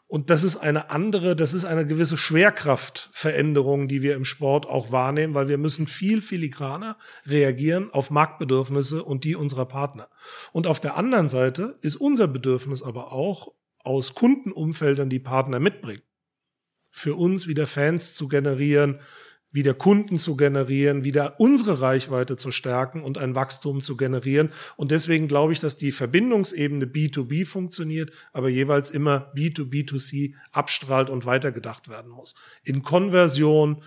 [0.07, 4.93] Und das ist eine andere, das ist eine gewisse Schwerkraftveränderung, die wir im Sport auch
[4.93, 10.11] wahrnehmen, weil wir müssen viel filigraner reagieren auf Marktbedürfnisse und die unserer Partner.
[10.53, 16.03] Und auf der anderen Seite ist unser Bedürfnis aber auch, aus Kundenumfeldern die Partner mitbringen
[16.97, 19.01] für uns wieder Fans zu generieren,
[19.53, 24.51] wieder Kunden zu generieren, wieder unsere Reichweite zu stärken und ein Wachstum zu generieren.
[24.77, 31.27] Und deswegen glaube ich, dass die Verbindungsebene B2B funktioniert, aber jeweils immer B2B2C abstrahlt und
[31.27, 32.35] weitergedacht werden muss.
[32.65, 33.83] In Konversion,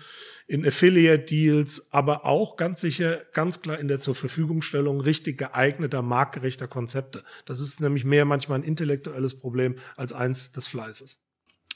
[0.46, 6.02] in Affiliate Deals, aber auch ganz sicher, ganz klar in der zur Verfügungstellung richtig geeigneter,
[6.02, 7.24] marktgerechter Konzepte.
[7.44, 11.18] Das ist nämlich mehr manchmal ein intellektuelles Problem als eins des Fleißes.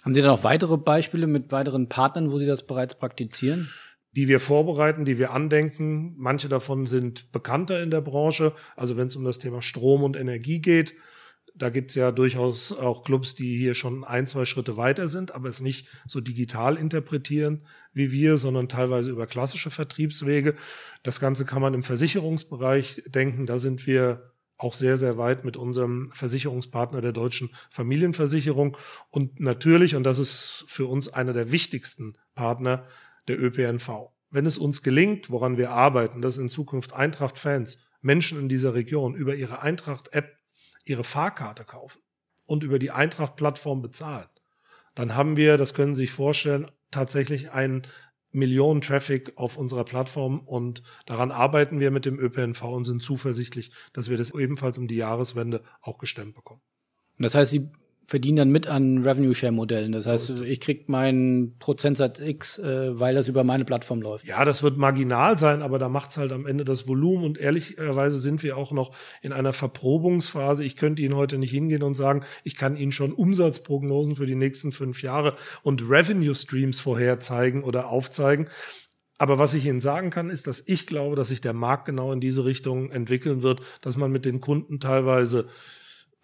[0.04, 3.68] Haben Sie da noch weitere Beispiele mit weiteren Partnern, wo Sie das bereits praktizieren?
[4.16, 6.14] die wir vorbereiten, die wir andenken.
[6.16, 8.52] Manche davon sind bekannter in der Branche.
[8.76, 10.94] Also wenn es um das Thema Strom und Energie geht,
[11.56, 15.48] da gibt's ja durchaus auch Clubs, die hier schon ein, zwei Schritte weiter sind, aber
[15.48, 20.54] es nicht so digital interpretieren wie wir, sondern teilweise über klassische Vertriebswege.
[21.02, 23.46] Das Ganze kann man im Versicherungsbereich denken.
[23.46, 28.76] Da sind wir auch sehr, sehr weit mit unserem Versicherungspartner der deutschen Familienversicherung
[29.10, 32.86] und natürlich, und das ist für uns einer der wichtigsten Partner,
[33.26, 34.10] der ÖPNV.
[34.30, 39.14] Wenn es uns gelingt, woran wir arbeiten, dass in Zukunft Eintracht-Fans, Menschen in dieser Region
[39.14, 40.36] über ihre Eintracht-App
[40.84, 42.02] ihre Fahrkarte kaufen
[42.44, 44.28] und über die Eintracht-Plattform bezahlen,
[44.94, 47.86] dann haben wir, das können Sie sich vorstellen, tatsächlich einen
[48.34, 53.70] Millionen Traffic auf unserer Plattform und daran arbeiten wir mit dem ÖPNV und sind zuversichtlich,
[53.92, 56.60] dass wir das ebenfalls um die Jahreswende auch gestemmt bekommen.
[57.18, 57.70] Das heißt, Sie
[58.06, 59.92] verdienen dann mit an Revenue-Share-Modellen.
[59.92, 64.26] Das so heißt, ich krieg meinen Prozentsatz X, äh, weil das über meine Plattform läuft.
[64.26, 67.24] Ja, das wird marginal sein, aber da macht's halt am Ende das Volumen.
[67.24, 70.64] Und ehrlicherweise sind wir auch noch in einer Verprobungsphase.
[70.64, 74.34] Ich könnte Ihnen heute nicht hingehen und sagen, ich kann Ihnen schon Umsatzprognosen für die
[74.34, 78.48] nächsten fünf Jahre und Revenue-Streams vorherzeigen oder aufzeigen.
[79.16, 82.12] Aber was ich Ihnen sagen kann, ist, dass ich glaube, dass sich der Markt genau
[82.12, 85.46] in diese Richtung entwickeln wird, dass man mit den Kunden teilweise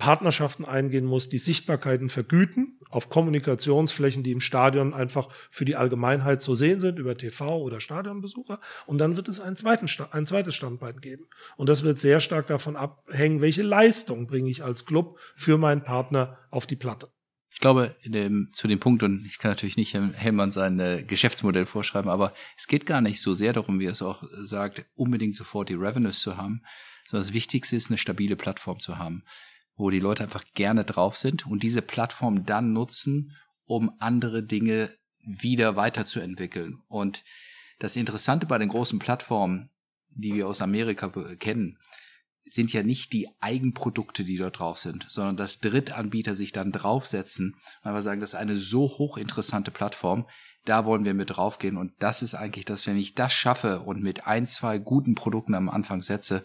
[0.01, 6.43] Partnerschaften eingehen muss, die Sichtbarkeiten vergüten auf Kommunikationsflächen, die im Stadion einfach für die Allgemeinheit
[6.43, 8.61] zu sehen sind, über TV oder Stadionbesucher.
[8.87, 11.27] Und dann wird es einen zweiten, ein zweites Standbein geben.
[11.57, 15.85] Und das wird sehr stark davon abhängen, welche Leistung bringe ich als Club für meinen
[15.85, 17.09] Partner auf die Platte.
[17.53, 21.67] Ich glaube, dem, zu dem Punkt, und ich kann natürlich nicht Hellmann sein äh, Geschäftsmodell
[21.67, 25.35] vorschreiben, aber es geht gar nicht so sehr darum, wie er es auch sagt, unbedingt
[25.35, 26.63] sofort die Revenues zu haben,
[27.07, 29.25] sondern das Wichtigste ist, eine stabile Plattform zu haben
[29.81, 34.91] wo die Leute einfach gerne drauf sind und diese Plattform dann nutzen, um andere Dinge
[35.25, 36.83] wieder weiterzuentwickeln.
[36.89, 37.25] Und
[37.79, 39.71] das Interessante bei den großen Plattformen,
[40.11, 41.79] die wir aus Amerika kennen,
[42.45, 47.57] sind ja nicht die Eigenprodukte, die dort drauf sind, sondern dass Drittanbieter sich dann draufsetzen,
[47.83, 50.27] weil wir sagen, das ist eine so hochinteressante Plattform,
[50.65, 54.03] da wollen wir mit draufgehen und das ist eigentlich das, wenn ich das schaffe und
[54.03, 56.43] mit ein, zwei guten Produkten am Anfang setze,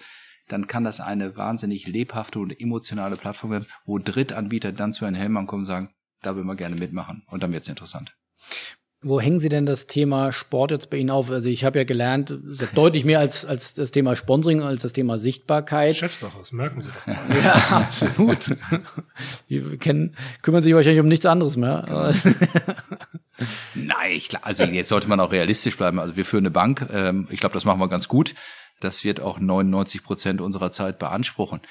[0.47, 5.15] dann kann das eine wahnsinnig lebhafte und emotionale Plattform werden, wo Drittanbieter dann zu Herrn
[5.15, 5.89] Hellmann kommen und sagen,
[6.21, 8.15] da will man gerne mitmachen und dann wird es interessant.
[9.07, 11.29] Wo hängen Sie denn das Thema Sport jetzt bei Ihnen auf?
[11.29, 12.39] Also ich habe ja gelernt,
[12.73, 15.95] deutlich mehr als, als das Thema Sponsoring, als das Thema Sichtbarkeit.
[15.95, 17.13] Chefsache, das merken Sie doch.
[17.43, 18.39] ja, absolut.
[19.49, 22.15] Die kennen, kümmern sich wahrscheinlich um nichts anderes mehr.
[23.75, 25.99] Nein, klar, also jetzt sollte man auch realistisch bleiben.
[25.99, 28.33] Also wir führen eine Bank, ähm, ich glaube, das machen wir ganz gut.
[28.79, 31.61] Das wird auch 99 Prozent unserer Zeit beanspruchen.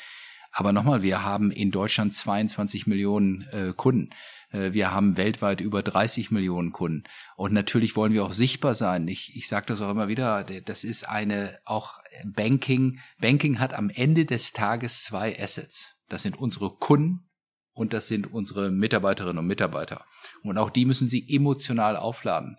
[0.57, 4.11] Aber nochmal, wir haben in Deutschland 22 Millionen äh, Kunden.
[4.53, 7.03] Äh, wir haben weltweit über 30 Millionen Kunden.
[7.37, 9.09] Und natürlich wollen wir auch sichtbar sein.
[9.09, 13.91] Ich, ich sage das auch immer wieder, das ist eine, auch Banking, Banking hat am
[13.91, 16.01] Ende des Tages zwei Assets.
[16.09, 17.29] Das sind unsere Kunden
[17.73, 20.05] und das sind unsere Mitarbeiterinnen und Mitarbeiter.
[20.45, 22.59] Und auch die müssen sie emotional aufladen.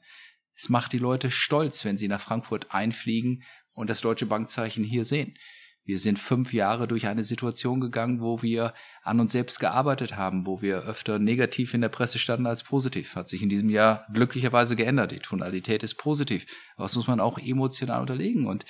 [0.57, 3.43] Es macht die Leute stolz, wenn sie nach Frankfurt einfliegen
[3.75, 5.37] und das deutsche Bankzeichen hier sehen.
[5.83, 10.47] Wir sind fünf Jahre durch eine Situation gegangen, wo wir an uns selbst gearbeitet haben,
[10.47, 13.15] wo wir öfter negativ in der Presse standen als positiv.
[13.15, 15.11] Hat sich in diesem Jahr glücklicherweise geändert.
[15.11, 16.47] Die Tonalität ist positiv.
[16.75, 18.47] Aber das muss man auch emotional unterlegen.
[18.47, 18.65] Und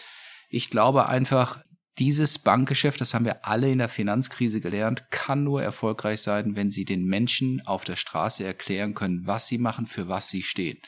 [0.49, 1.63] ich glaube einfach,
[1.99, 6.69] dieses Bankgeschäft, das haben wir alle in der Finanzkrise gelernt, kann nur erfolgreich sein, wenn
[6.69, 10.79] Sie den Menschen auf der Straße erklären können, was sie machen, für was sie stehen.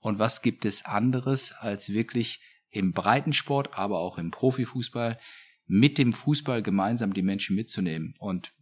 [0.00, 2.40] Und was gibt es anderes als wirklich
[2.74, 5.18] im Breitensport, aber auch im Profifußball
[5.66, 8.14] mit dem Fußball gemeinsam die Menschen mitzunehmen.
[8.18, 8.52] Und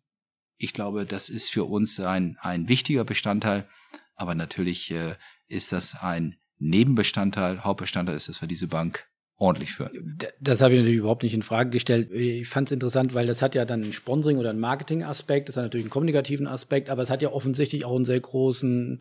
[0.58, 3.66] ich glaube, das ist für uns ein, ein wichtiger Bestandteil.
[4.14, 5.16] Aber natürlich äh,
[5.48, 7.64] ist das ein Nebenbestandteil.
[7.64, 9.04] Hauptbestandteil ist, dass wir diese Bank
[9.42, 10.18] ordentlich führen.
[10.40, 12.12] Das habe ich natürlich überhaupt nicht in Frage gestellt.
[12.12, 15.56] Ich fand es interessant, weil das hat ja dann einen Sponsoring oder einen Marketing-Aspekt, das
[15.56, 19.00] hat natürlich einen kommunikativen Aspekt, aber es hat ja offensichtlich auch einen sehr großen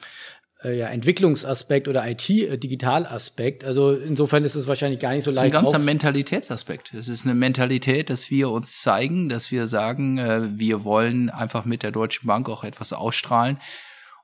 [0.63, 3.63] äh, ja, Entwicklungsaspekt oder IT-Digitalaspekt.
[3.63, 5.37] Äh, also insofern ist es wahrscheinlich gar nicht so leicht.
[5.39, 6.93] Das ist ein ganzer Mentalitätsaspekt.
[6.93, 11.65] Es ist eine Mentalität, dass wir uns zeigen, dass wir sagen, äh, wir wollen einfach
[11.65, 13.57] mit der Deutschen Bank auch etwas ausstrahlen.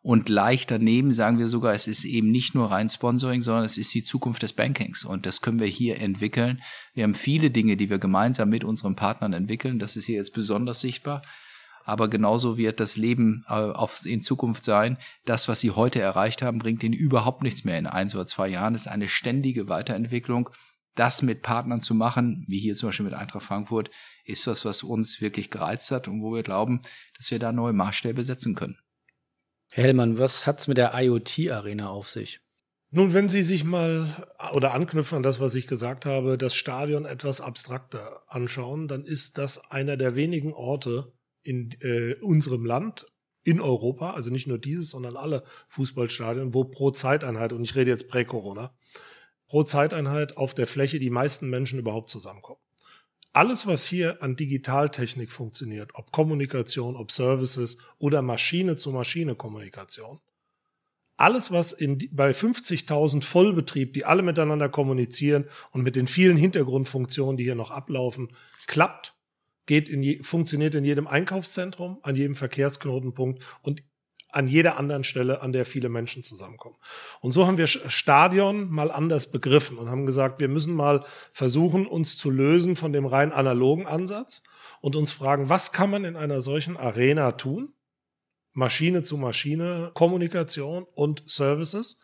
[0.04, 3.78] Und leicht daneben sagen wir sogar, es ist eben nicht nur rein Sponsoring, sondern es
[3.78, 5.04] ist die Zukunft des Bankings.
[5.04, 6.62] Und das können wir hier entwickeln.
[6.94, 9.80] Wir haben viele Dinge, die wir gemeinsam mit unseren Partnern entwickeln.
[9.80, 11.22] Das ist hier jetzt besonders sichtbar
[11.88, 14.98] aber genauso wird das Leben äh, auf, in Zukunft sein.
[15.24, 18.50] Das, was sie heute erreicht haben, bringt ihnen überhaupt nichts mehr in eins oder zwei
[18.50, 18.74] Jahren.
[18.74, 20.50] Das ist eine ständige Weiterentwicklung.
[20.96, 23.90] Das mit Partnern zu machen, wie hier zum Beispiel mit Eintracht Frankfurt,
[24.26, 26.82] ist was, was uns wirklich gereizt hat und wo wir glauben,
[27.16, 28.78] dass wir da neue Maßstäbe setzen können.
[29.70, 32.42] Herr Hellmann, was hat's mit der IoT-Arena auf sich?
[32.90, 34.08] Nun, wenn Sie sich mal
[34.52, 39.38] oder anknüpfen an das, was ich gesagt habe, das Stadion etwas abstrakter anschauen, dann ist
[39.38, 41.14] das einer der wenigen Orte,
[41.48, 43.06] in äh, unserem Land,
[43.44, 47.90] in Europa, also nicht nur dieses, sondern alle Fußballstadien, wo pro Zeiteinheit, und ich rede
[47.90, 48.76] jetzt prä-Corona,
[49.48, 52.60] pro Zeiteinheit auf der Fläche die meisten Menschen überhaupt zusammenkommen.
[53.32, 60.20] Alles, was hier an Digitaltechnik funktioniert, ob Kommunikation, ob Services oder Maschine-zu-Maschine-Kommunikation,
[61.18, 67.38] alles, was in, bei 50.000 Vollbetrieb, die alle miteinander kommunizieren und mit den vielen Hintergrundfunktionen,
[67.38, 68.30] die hier noch ablaufen,
[68.68, 69.17] klappt,
[69.68, 73.84] geht in je, funktioniert in jedem Einkaufszentrum, an jedem Verkehrsknotenpunkt und
[74.30, 76.76] an jeder anderen Stelle, an der viele Menschen zusammenkommen.
[77.22, 81.86] Und so haben wir Stadion mal anders begriffen und haben gesagt, wir müssen mal versuchen,
[81.86, 84.44] uns zu lösen von dem rein analogen Ansatz
[84.82, 87.74] und uns fragen, was kann man in einer solchen Arena tun?
[88.54, 92.00] Maschine zu Maschine, Kommunikation und Services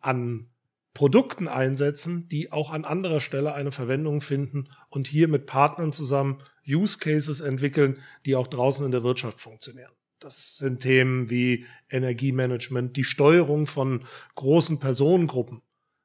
[0.00, 0.51] an
[0.94, 6.42] Produkten einsetzen, die auch an anderer Stelle eine Verwendung finden und hier mit Partnern zusammen
[6.68, 9.90] Use Cases entwickeln, die auch draußen in der Wirtschaft funktionieren.
[10.18, 15.62] Das sind Themen wie Energiemanagement, die Steuerung von großen Personengruppen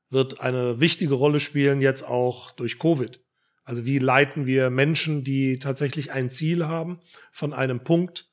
[0.10, 3.19] wird eine wichtige Rolle spielen, jetzt auch durch Covid.
[3.63, 7.00] Also wie leiten wir Menschen, die tatsächlich ein Ziel haben,
[7.32, 8.27] von einem Punkt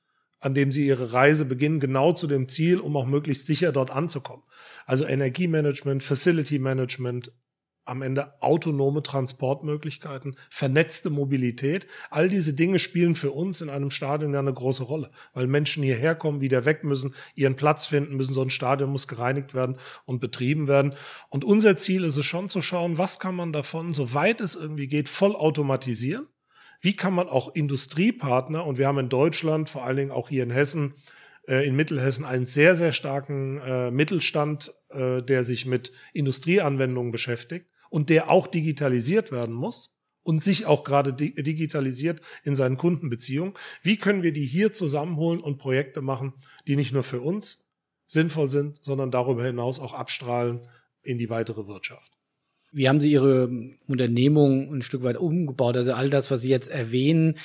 [0.45, 3.91] an dem sie ihre Reise beginnen, genau zu dem Ziel, um auch möglichst sicher dort
[3.91, 4.45] anzukommen.
[4.85, 7.33] Also Energiemanagement, Facility Management,
[7.87, 11.87] am Ende autonome Transportmöglichkeiten, vernetzte Mobilität.
[12.11, 15.83] All diese Dinge spielen für uns in einem Stadion ja eine große Rolle, weil Menschen
[15.83, 18.35] hierher kommen, wieder weg müssen, ihren Platz finden müssen.
[18.35, 20.93] So ein Stadion muss gereinigt werden und betrieben werden.
[21.31, 24.89] Und unser Ziel ist es schon zu schauen, was kann man davon, soweit es irgendwie
[24.89, 26.29] geht, voll automatisieren
[26.85, 30.43] wie kann man auch Industriepartner, und wir haben in Deutschland, vor allen Dingen auch hier
[30.43, 30.93] in Hessen,
[31.49, 37.71] äh, in Mittelhessen einen sehr, sehr starken äh, Mittelstand, äh, der sich mit Industrieanwendungen beschäftigt
[37.89, 39.93] und der auch digitalisiert werden muss.
[40.27, 43.53] und sich auch gerade digitalisiert in seinen Kundenbeziehungen.
[43.83, 46.33] Wie können wir die hier zusammenholen und Projekte machen,
[46.67, 47.71] die nicht nur für uns
[48.07, 50.67] sinnvoll sind, sondern darüber hinaus auch abstrahlen
[51.03, 52.15] in die weitere Wirtschaft?
[52.75, 53.49] Wie haben Sie Ihre
[53.87, 55.77] Unternehmung ein Stück weit umgebaut?
[55.77, 57.37] Also all das, was Sie jetzt erwähnen,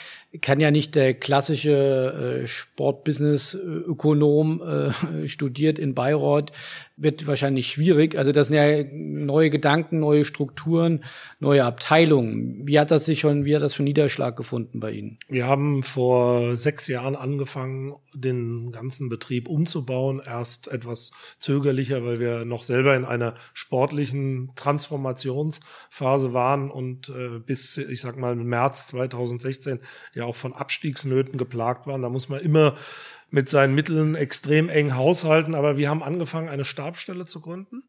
[0.41, 6.51] kann ja nicht der klassische äh, Sportbusiness-Ökonom äh, studiert in Bayreuth,
[6.97, 8.17] wird wahrscheinlich schwierig.
[8.17, 11.03] Also das sind ja neue Gedanken, neue Strukturen,
[11.39, 12.67] neue Abteilungen.
[12.67, 15.17] Wie hat das sich schon, wie hat das schon Niederschlag gefunden bei Ihnen?
[15.29, 20.21] Wir haben vor sechs Jahren angefangen, den ganzen Betrieb umzubauen.
[20.23, 27.77] Erst etwas zögerlicher, weil wir noch selber in einer sportlichen Transformationsphase waren und äh, bis,
[27.77, 29.79] ich sag mal, März 2016
[30.19, 32.01] ja auch von Abstiegsnöten geplagt waren.
[32.01, 32.77] Da muss man immer
[33.31, 35.55] mit seinen Mitteln extrem eng haushalten.
[35.55, 37.83] Aber wir haben angefangen, eine Stabstelle zu gründen.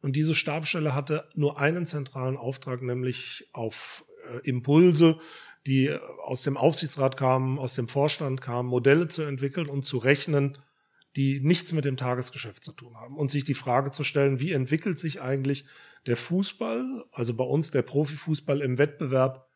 [0.00, 5.18] Und diese Stabstelle hatte nur einen zentralen Auftrag, nämlich auf äh, Impulse,
[5.66, 10.58] die aus dem Aufsichtsrat kamen, aus dem Vorstand kamen, Modelle zu entwickeln und zu rechnen,
[11.14, 13.16] die nichts mit dem Tagesgeschäft zu tun haben.
[13.16, 15.66] Und sich die Frage zu stellen, wie entwickelt sich eigentlich
[16.06, 19.46] der Fußball, also bei uns der Profifußball im Wettbewerb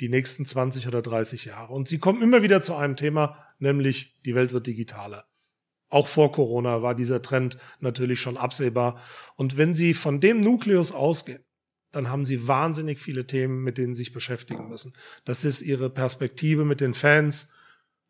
[0.00, 1.72] die nächsten 20 oder 30 Jahre.
[1.72, 5.26] Und sie kommen immer wieder zu einem Thema, nämlich die Welt wird digitaler.
[5.90, 9.00] Auch vor Corona war dieser Trend natürlich schon absehbar.
[9.36, 11.42] Und wenn Sie von dem Nukleus ausgehen,
[11.92, 14.92] dann haben Sie wahnsinnig viele Themen, mit denen Sie sich beschäftigen müssen.
[15.24, 17.48] Das ist Ihre Perspektive mit den Fans,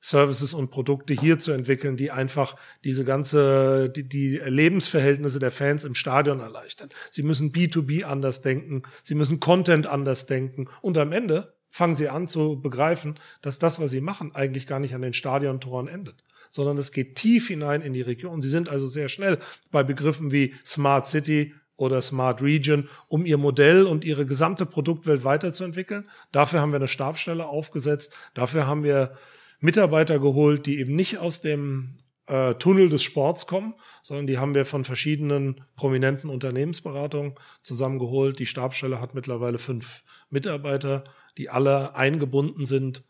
[0.01, 5.85] Services und Produkte hier zu entwickeln, die einfach diese ganze, die, die Lebensverhältnisse der Fans
[5.85, 6.90] im Stadion erleichtern.
[7.11, 12.09] Sie müssen B2B anders denken, sie müssen Content anders denken und am Ende fangen sie
[12.09, 16.24] an zu begreifen, dass das, was sie machen, eigentlich gar nicht an den Stadiontoren endet,
[16.50, 18.40] sondern es geht tief hinein in die Region.
[18.40, 19.38] Sie sind also sehr schnell
[19.70, 25.24] bei Begriffen wie Smart City oder Smart Region, um ihr Modell und ihre gesamte Produktwelt
[25.24, 26.09] weiterzuentwickeln.
[26.33, 28.14] Dafür haben wir eine Stabstelle aufgesetzt.
[28.35, 29.12] Dafür haben wir
[29.61, 31.98] Mitarbeiter geholt, die eben nicht aus dem
[32.29, 38.38] äh, Tunnel des Sports kommen, sondern die haben wir von verschiedenen prominenten Unternehmensberatungen zusammengeholt.
[38.38, 41.05] Die Stabstelle hat mittlerweile fünf Mitarbeiter
[41.38, 43.05] die alle eingebunden sind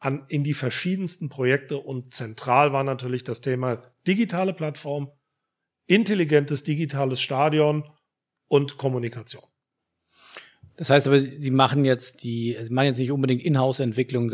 [0.00, 5.10] an, in die verschiedensten Projekte und zentral war natürlich das Thema digitale Plattform,
[5.86, 7.88] intelligentes digitales Stadion
[8.48, 9.47] und Kommunikation.
[10.78, 14.28] Das heißt aber, Sie machen jetzt die, Sie machen jetzt nicht unbedingt Inhouse-Entwicklung,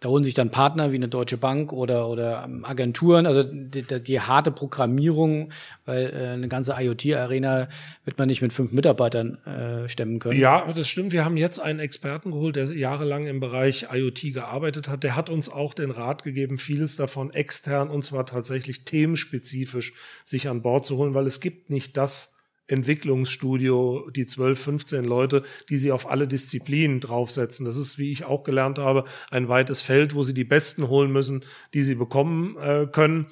[0.00, 3.84] da holen sich dann Partner wie eine Deutsche Bank oder, oder ähm, Agenturen, also die,
[3.84, 5.52] die harte Programmierung,
[5.84, 7.68] weil äh, eine ganze IoT-Arena
[8.04, 10.40] wird man nicht mit fünf Mitarbeitern äh, stemmen können.
[10.40, 11.12] Ja, das stimmt.
[11.12, 15.04] Wir haben jetzt einen Experten geholt, der jahrelang im Bereich IoT gearbeitet hat.
[15.04, 19.92] Der hat uns auch den Rat gegeben, vieles davon extern und zwar tatsächlich themenspezifisch
[20.24, 22.34] sich an Bord zu holen, weil es gibt nicht das,
[22.70, 27.66] Entwicklungsstudio, die 12, 15 Leute, die sie auf alle Disziplinen draufsetzen.
[27.66, 31.12] Das ist, wie ich auch gelernt habe, ein weites Feld, wo sie die Besten holen
[31.12, 33.26] müssen, die sie bekommen äh, können.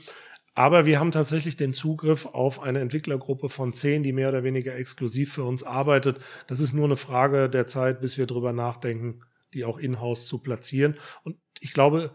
[0.54, 4.74] Aber wir haben tatsächlich den Zugriff auf eine Entwicklergruppe von zehn, die mehr oder weniger
[4.74, 6.18] exklusiv für uns arbeitet.
[6.48, 9.20] Das ist nur eine Frage der Zeit, bis wir drüber nachdenken,
[9.54, 10.96] die auch in-house zu platzieren.
[11.22, 12.10] Und ich glaube,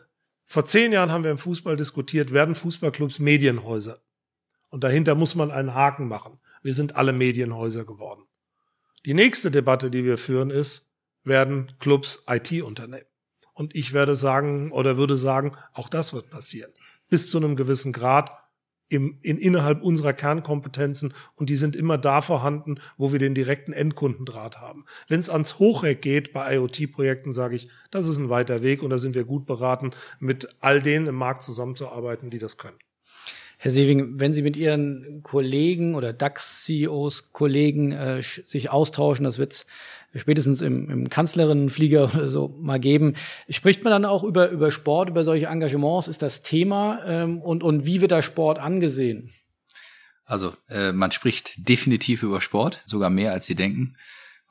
[0.45, 4.03] vor zehn Jahren haben wir im Fußball diskutiert, werden Fußballclubs Medienhäuser?
[4.69, 6.39] Und dahinter muss man einen Haken machen.
[6.63, 8.23] Wir sind alle Medienhäuser geworden.
[9.06, 13.06] Die nächste Debatte, die wir führen, ist, werden Clubs IT-Unternehmen?
[13.54, 16.71] Und ich werde sagen oder würde sagen, auch das wird passieren.
[17.10, 18.32] Bis zu einem gewissen Grad
[18.89, 23.73] im, in, innerhalb unserer Kernkompetenzen und die sind immer da vorhanden, wo wir den direkten
[23.73, 24.86] Endkundendraht haben.
[25.08, 28.89] Wenn es ans Hochreck geht bei IoT-Projekten, sage ich, das ist ein weiter Weg und
[28.89, 32.78] da sind wir gut beraten, mit all denen im Markt zusammenzuarbeiten, die das können.
[33.63, 39.54] Herr Sewing, wenn Sie mit Ihren Kollegen oder DAX-CEOs, Kollegen äh, sich austauschen, das wird
[39.54, 39.65] es
[40.13, 43.15] spätestens im, im Kanzlerinnenflieger oder so mal geben,
[43.47, 46.10] spricht man dann auch über, über Sport, über solche Engagements?
[46.10, 49.32] Ist das Thema ähm, und, und wie wird da Sport angesehen?
[50.26, 53.95] Also äh, man spricht definitiv über Sport, sogar mehr als Sie denken.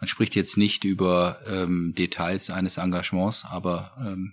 [0.00, 4.32] Man spricht jetzt nicht über ähm, Details eines Engagements, aber ähm,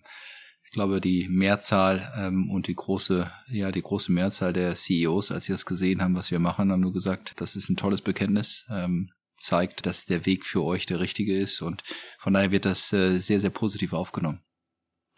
[0.69, 5.45] ich glaube, die Mehrzahl ähm, und die große, ja, die große Mehrzahl der CEOs, als
[5.45, 8.67] sie das gesehen haben, was wir machen, haben nur gesagt, das ist ein tolles Bekenntnis,
[8.69, 11.81] ähm, zeigt, dass der Weg für euch der richtige ist und
[12.19, 14.41] von daher wird das äh, sehr, sehr positiv aufgenommen.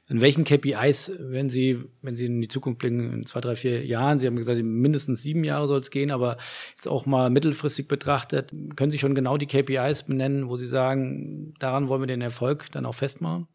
[0.08, 3.86] In welchen KPIs, wenn Sie, wenn Sie in die Zukunft blicken, in zwei, drei, vier
[3.86, 6.38] Jahren, Sie haben gesagt, mindestens sieben Jahre soll es gehen, aber
[6.78, 11.54] jetzt auch mal mittelfristig betrachtet, können Sie schon genau die KPIs benennen, wo Sie sagen,
[11.60, 13.50] daran wollen wir den Erfolg dann auch festmachen?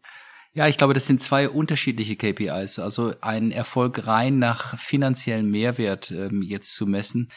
[0.56, 2.78] Ja, ich glaube, das sind zwei unterschiedliche KPIs.
[2.78, 7.28] Also ein Erfolg rein nach finanziellen Mehrwert ähm, jetzt zu messen,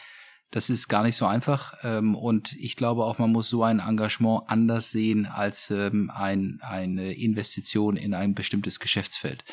[0.50, 1.74] Das ist gar nicht so einfach.
[1.82, 6.60] Ähm, und ich glaube auch, man muss so ein Engagement anders sehen als ähm, ein,
[6.62, 9.44] eine Investition in ein bestimmtes Geschäftsfeld.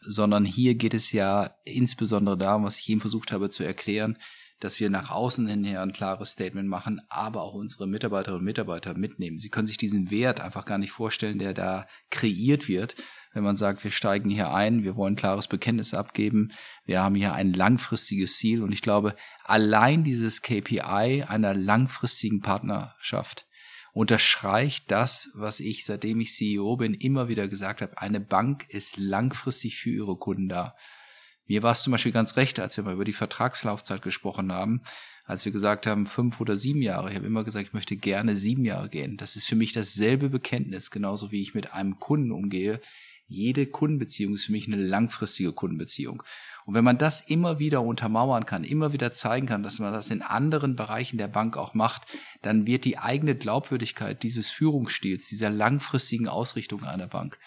[0.00, 4.16] Sondern hier geht es ja insbesondere darum, was ich eben versucht habe zu erklären,
[4.60, 8.44] dass wir nach außen hin her ein klares Statement machen, aber auch unsere Mitarbeiterinnen und
[8.44, 9.38] Mitarbeiter mitnehmen.
[9.38, 12.96] Sie können sich diesen Wert einfach gar nicht vorstellen, der da kreiert wird,
[13.32, 16.50] wenn man sagt, wir steigen hier ein, wir wollen klares Bekenntnis abgeben,
[16.84, 23.46] wir haben hier ein langfristiges Ziel und ich glaube, allein dieses KPI einer langfristigen Partnerschaft
[23.92, 28.96] unterstreicht das, was ich, seitdem ich CEO bin, immer wieder gesagt habe, eine Bank ist
[28.96, 30.74] langfristig für ihre Kunden da.
[31.48, 34.82] Mir war es zum Beispiel ganz recht, als wir mal über die Vertragslaufzeit gesprochen haben,
[35.24, 37.10] als wir gesagt haben, fünf oder sieben Jahre.
[37.10, 39.16] Ich habe immer gesagt, ich möchte gerne sieben Jahre gehen.
[39.16, 42.80] Das ist für mich dasselbe Bekenntnis, genauso wie ich mit einem Kunden umgehe
[43.28, 46.22] jede Kundenbeziehung ist für mich eine langfristige Kundenbeziehung.
[46.64, 50.10] Und wenn man das immer wieder untermauern kann, immer wieder zeigen kann, dass man das
[50.10, 52.06] in anderen Bereichen der Bank auch macht,
[52.42, 57.38] dann wird die eigene Glaubwürdigkeit dieses Führungsstils, dieser langfristigen Ausrichtung einer Bank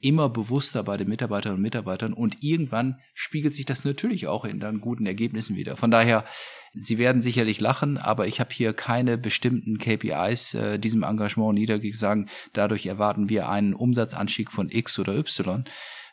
[0.00, 4.60] immer bewusster bei den Mitarbeiterinnen und Mitarbeitern und irgendwann spiegelt sich das natürlich auch in
[4.60, 5.76] dann guten Ergebnissen wieder.
[5.76, 6.24] Von daher,
[6.72, 12.28] Sie werden sicherlich lachen, aber ich habe hier keine bestimmten KPIs äh, diesem Engagement niedergesagt.
[12.52, 15.64] Dadurch erwarten wir einen Umsatzanstieg von X oder Y.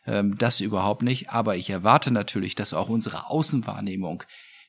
[0.07, 1.29] Ähm, das überhaupt nicht.
[1.29, 4.23] Aber ich erwarte natürlich, dass auch unsere Außenwahrnehmung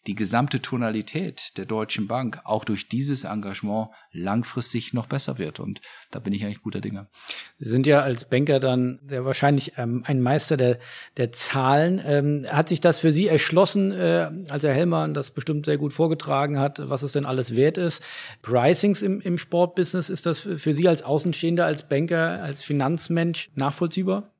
[0.07, 5.61] die gesamte Tonalität der Deutschen Bank auch durch dieses Engagement langfristig noch besser wird.
[5.61, 5.81] Und
[6.11, 7.09] da bin ich eigentlich guter Dinge.
[7.57, 10.79] Sie sind ja als Banker dann sehr wahrscheinlich ähm, ein Meister der,
[11.17, 12.01] der Zahlen.
[12.05, 15.93] Ähm, hat sich das für Sie erschlossen, äh, als Herr Hellmann das bestimmt sehr gut
[15.93, 18.03] vorgetragen hat, was es denn alles wert ist?
[18.43, 24.36] Pricings im, im Sportbusiness, ist das für Sie als Außenstehender, als Banker, als Finanzmensch nachvollziehbar?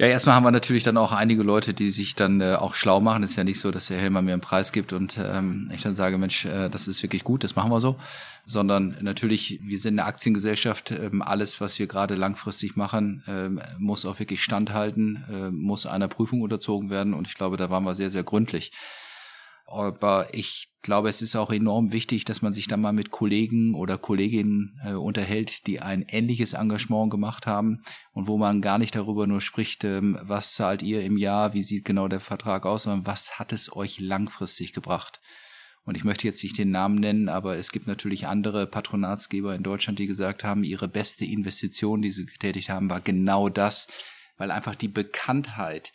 [0.00, 3.00] Ja, erstmal haben wir natürlich dann auch einige Leute, die sich dann äh, auch schlau
[3.00, 3.24] machen.
[3.24, 5.82] Es ist ja nicht so, dass der Helmer mir einen Preis gibt und ähm, ich
[5.82, 7.96] dann sage, Mensch, äh, das ist wirklich gut, das machen wir so.
[8.44, 14.06] Sondern natürlich, wir sind eine Aktiengesellschaft, ähm, alles, was wir gerade langfristig machen, ähm, muss
[14.06, 17.96] auch wirklich standhalten, äh, muss einer Prüfung unterzogen werden und ich glaube, da waren wir
[17.96, 18.70] sehr, sehr gründlich.
[19.70, 23.74] Aber ich glaube, es ist auch enorm wichtig, dass man sich da mal mit Kollegen
[23.74, 28.94] oder Kolleginnen äh, unterhält, die ein ähnliches Engagement gemacht haben und wo man gar nicht
[28.94, 32.84] darüber nur spricht, ähm, was zahlt ihr im Jahr, wie sieht genau der Vertrag aus,
[32.84, 35.20] sondern was hat es euch langfristig gebracht.
[35.84, 39.62] Und ich möchte jetzt nicht den Namen nennen, aber es gibt natürlich andere Patronatsgeber in
[39.62, 43.88] Deutschland, die gesagt haben, ihre beste Investition, die sie getätigt haben, war genau das,
[44.38, 45.92] weil einfach die Bekanntheit,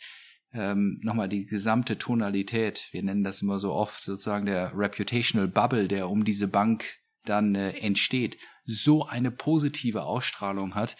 [0.54, 5.88] ähm, nochmal die gesamte Tonalität, wir nennen das immer so oft sozusagen der Reputational Bubble,
[5.88, 6.84] der um diese Bank
[7.24, 10.96] dann äh, entsteht, so eine positive Ausstrahlung hat,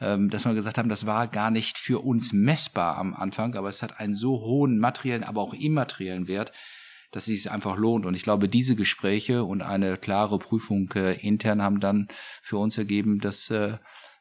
[0.00, 3.68] ähm, dass wir gesagt haben, das war gar nicht für uns messbar am Anfang, aber
[3.68, 6.52] es hat einen so hohen materiellen, aber auch immateriellen Wert,
[7.12, 8.06] dass es sich einfach lohnt.
[8.06, 12.08] Und ich glaube, diese Gespräche und eine klare Prüfung äh, intern haben dann
[12.42, 13.78] für uns ergeben, dass äh,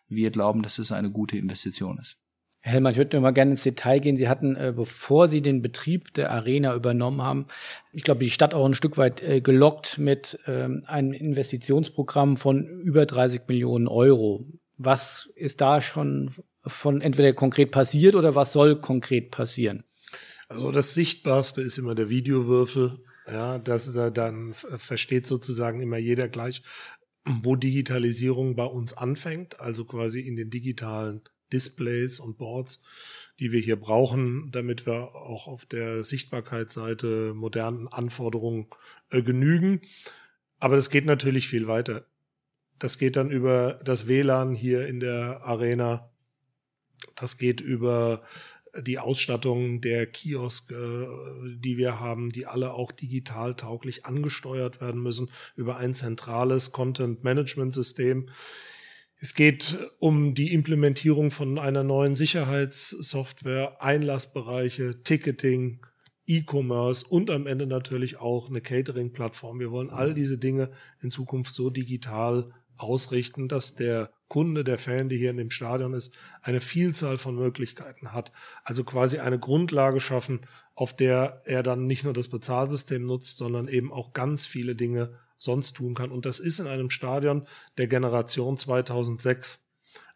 [0.08, 2.18] wir glauben, dass es eine gute Investition ist.
[2.66, 4.16] Hellmann, ich würde noch mal gerne ins Detail gehen.
[4.16, 7.48] Sie hatten, äh, bevor Sie den Betrieb der Arena übernommen haben,
[7.92, 12.66] ich glaube, die Stadt auch ein Stück weit äh, gelockt mit ähm, einem Investitionsprogramm von
[12.66, 14.46] über 30 Millionen Euro.
[14.78, 16.32] Was ist da schon
[16.66, 19.84] von entweder konkret passiert oder was soll konkret passieren?
[20.48, 22.98] Also das Sichtbarste ist immer der Videowürfel.
[23.28, 26.62] Ja, das er dann versteht sozusagen immer jeder gleich,
[27.26, 31.24] wo Digitalisierung bei uns anfängt, also quasi in den digitalen
[31.54, 32.84] Displays und Boards,
[33.40, 38.68] die wir hier brauchen, damit wir auch auf der Sichtbarkeitsseite modernen Anforderungen
[39.10, 39.82] äh, genügen.
[40.60, 42.06] Aber das geht natürlich viel weiter.
[42.80, 46.12] Das geht dann über das WLAN hier in der Arena.
[47.16, 48.24] Das geht über
[48.82, 55.02] die Ausstattung der Kioske, äh, die wir haben, die alle auch digital tauglich angesteuert werden
[55.02, 58.30] müssen über ein zentrales Content-Management-System.
[59.24, 65.80] Es geht um die Implementierung von einer neuen Sicherheitssoftware, Einlassbereiche, Ticketing,
[66.28, 69.62] E-Commerce und am Ende natürlich auch eine Catering-Plattform.
[69.62, 75.08] Wir wollen all diese Dinge in Zukunft so digital ausrichten, dass der Kunde, der Fan,
[75.08, 78.34] der hier in dem Stadion ist, eine Vielzahl von Möglichkeiten hat.
[78.66, 80.42] Also quasi eine Grundlage schaffen,
[80.76, 85.18] auf der er dann nicht nur das Bezahlsystem nutzt, sondern eben auch ganz viele Dinge
[85.44, 86.12] sonst tun kann.
[86.12, 87.46] Und das ist in einem Stadion
[87.78, 89.68] der Generation 2006.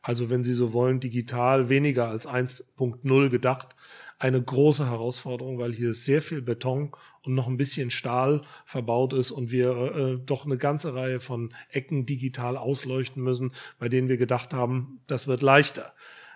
[0.02, 3.76] Also wenn Sie so wollen, digital weniger als 1.0 gedacht.
[4.20, 6.92] Eine große Herausforderung, weil hier sehr viel Beton
[7.24, 11.54] und noch ein bisschen Stahl verbaut ist und wir äh, doch eine ganze Reihe von
[11.70, 15.94] Ecken digital ausleuchten müssen, bei denen wir gedacht haben, das wird leichter.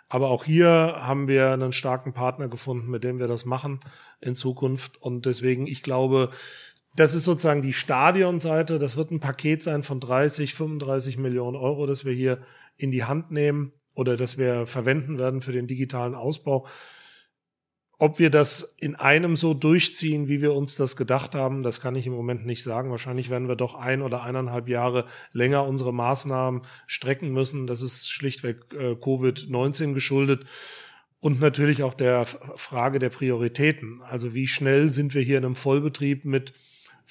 [0.09, 3.79] Aber auch hier haben wir einen starken Partner gefunden, mit dem wir das machen
[4.19, 5.01] in Zukunft.
[5.01, 6.31] Und deswegen, ich glaube,
[6.95, 8.77] Das ist sozusagen die Stadionseite.
[8.77, 12.39] Das wird ein Paket sein von 30, 35 Millionen Euro, das wir hier
[12.77, 16.67] in die Hand nehmen oder das wir verwenden werden für den digitalen Ausbau.
[17.97, 21.95] Ob wir das in einem so durchziehen, wie wir uns das gedacht haben, das kann
[21.95, 22.89] ich im Moment nicht sagen.
[22.89, 27.67] Wahrscheinlich werden wir doch ein oder eineinhalb Jahre länger unsere Maßnahmen strecken müssen.
[27.67, 30.45] Das ist schlichtweg äh, Covid-19 geschuldet.
[31.19, 34.01] Und natürlich auch der Frage der Prioritäten.
[34.01, 36.53] Also wie schnell sind wir hier in einem Vollbetrieb mit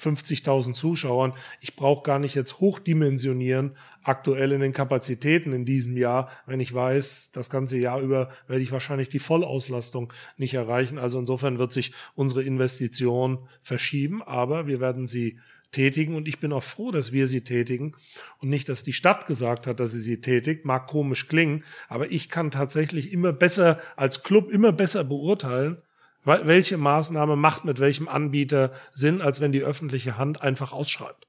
[0.01, 1.33] 50.000 Zuschauern.
[1.59, 6.73] Ich brauche gar nicht jetzt hochdimensionieren, aktuell in den Kapazitäten in diesem Jahr, wenn ich
[6.73, 10.97] weiß, das ganze Jahr über werde ich wahrscheinlich die Vollauslastung nicht erreichen.
[10.97, 15.39] Also insofern wird sich unsere Investition verschieben, aber wir werden sie
[15.71, 17.93] tätigen und ich bin auch froh, dass wir sie tätigen
[18.39, 20.65] und nicht, dass die Stadt gesagt hat, dass sie sie tätigt.
[20.65, 25.77] Mag komisch klingen, aber ich kann tatsächlich immer besser als Club immer besser beurteilen,
[26.23, 31.27] welche Maßnahme macht mit welchem Anbieter Sinn, als wenn die öffentliche Hand einfach ausschreibt.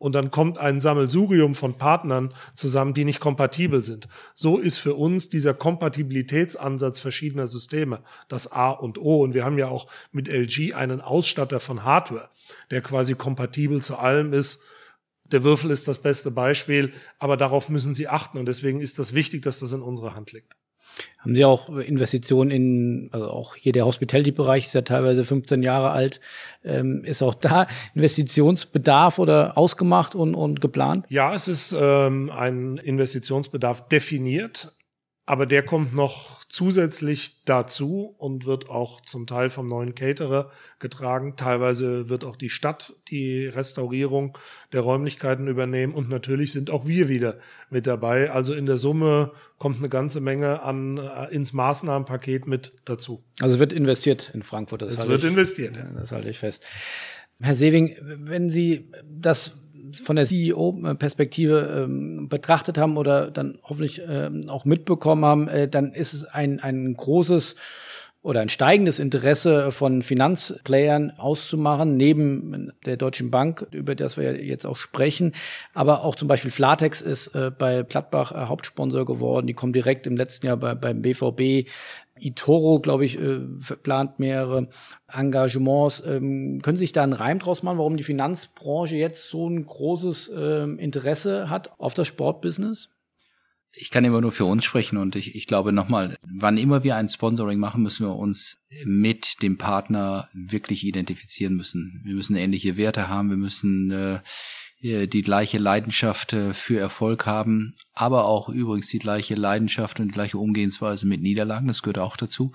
[0.00, 4.08] Und dann kommt ein Sammelsurium von Partnern zusammen, die nicht kompatibel sind.
[4.34, 9.22] So ist für uns dieser Kompatibilitätsansatz verschiedener Systeme das A und O.
[9.22, 12.30] Und wir haben ja auch mit LG einen Ausstatter von Hardware,
[12.70, 14.62] der quasi kompatibel zu allem ist.
[15.26, 18.38] Der Würfel ist das beste Beispiel, aber darauf müssen Sie achten.
[18.38, 20.56] Und deswegen ist das wichtig, dass das in unserer Hand liegt.
[21.18, 25.90] Haben Sie auch Investitionen in, also auch hier der Hospitality-Bereich ist ja teilweise 15 Jahre
[25.90, 26.20] alt.
[26.64, 31.06] Ähm, ist auch da Investitionsbedarf oder ausgemacht und, und geplant?
[31.08, 34.72] Ja, es ist ähm, ein Investitionsbedarf definiert.
[35.30, 40.50] Aber der kommt noch zusätzlich dazu und wird auch zum Teil vom neuen Caterer
[40.80, 41.36] getragen.
[41.36, 44.36] Teilweise wird auch die Stadt die Restaurierung
[44.72, 47.38] der Räumlichkeiten übernehmen und natürlich sind auch wir wieder
[47.70, 48.32] mit dabei.
[48.32, 53.22] Also in der Summe kommt eine ganze Menge an äh, ins Maßnahmenpaket mit dazu.
[53.38, 54.82] Also es wird investiert in Frankfurt.
[54.82, 55.78] Das es wird ich, investiert.
[55.94, 56.64] Das halte ich fest.
[57.40, 59.59] Herr Sewing, wenn Sie das
[59.94, 65.92] von der CEO-Perspektive ähm, betrachtet haben oder dann hoffentlich ähm, auch mitbekommen haben, äh, dann
[65.92, 67.56] ist es ein, ein großes
[68.22, 74.66] oder ein steigendes Interesse von Finanzplayern auszumachen, neben der Deutschen Bank, über das wir jetzt
[74.66, 75.32] auch sprechen.
[75.72, 79.46] Aber auch zum Beispiel Flatex ist äh, bei Gladbach äh, Hauptsponsor geworden.
[79.46, 81.70] Die kommen direkt im letzten Jahr bei, beim BVB
[82.20, 83.40] Itoro, glaube ich, äh,
[83.82, 84.68] plant mehrere
[85.08, 86.02] Engagements.
[86.06, 89.64] Ähm, können Sie sich da einen Reim draus machen, warum die Finanzbranche jetzt so ein
[89.64, 92.88] großes ähm, Interesse hat auf das Sportbusiness?
[93.72, 96.96] Ich kann immer nur für uns sprechen und ich, ich glaube nochmal, wann immer wir
[96.96, 102.00] ein Sponsoring machen, müssen wir uns mit dem Partner wirklich identifizieren müssen.
[102.04, 104.18] Wir müssen ähnliche Werte haben, wir müssen äh,
[104.82, 110.14] die gleiche Leidenschaft äh, für Erfolg haben, aber auch übrigens die gleiche Leidenschaft und die
[110.14, 112.52] gleiche Umgehensweise mit Niederlagen, das gehört auch dazu.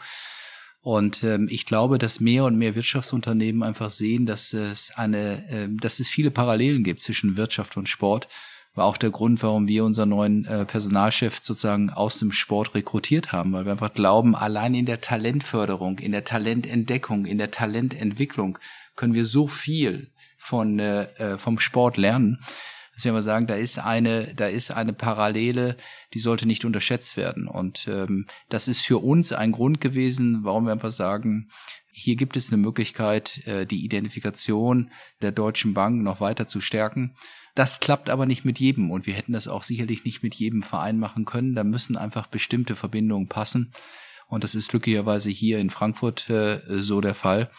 [0.82, 5.67] Und ähm, ich glaube, dass mehr und mehr Wirtschaftsunternehmen einfach sehen, dass es eine, äh,
[5.69, 8.28] dass es viele Parallelen gibt zwischen Wirtschaft und Sport.
[8.76, 13.32] War auch der Grund, warum wir unseren neuen äh, Personalchef sozusagen aus dem Sport rekrutiert
[13.32, 18.59] haben, weil wir einfach glauben, allein in der Talentförderung, in der Talententdeckung, in der Talententwicklung
[18.95, 20.11] können wir so viel
[20.46, 22.39] von äh, äh, vom Sport lernen.
[22.93, 25.76] Dass wir mal sagen, da ist eine, da ist eine Parallele,
[26.14, 27.48] die sollte nicht unterschätzt werden.
[27.48, 31.50] Und ähm, das ist für uns ein Grund gewesen, warum wir einfach sagen,
[31.91, 34.91] hier gibt es eine Möglichkeit, äh, die Identifikation
[35.22, 37.16] der Deutschen Bank noch weiter zu stärken.
[37.56, 40.62] Das klappt aber nicht mit jedem und wir hätten das auch sicherlich nicht mit jedem
[40.62, 41.56] Verein machen können.
[41.56, 43.74] Da müssen einfach bestimmte Verbindungen passen.
[44.28, 47.50] Und das ist glücklicherweise hier in Frankfurt äh, so der Fall.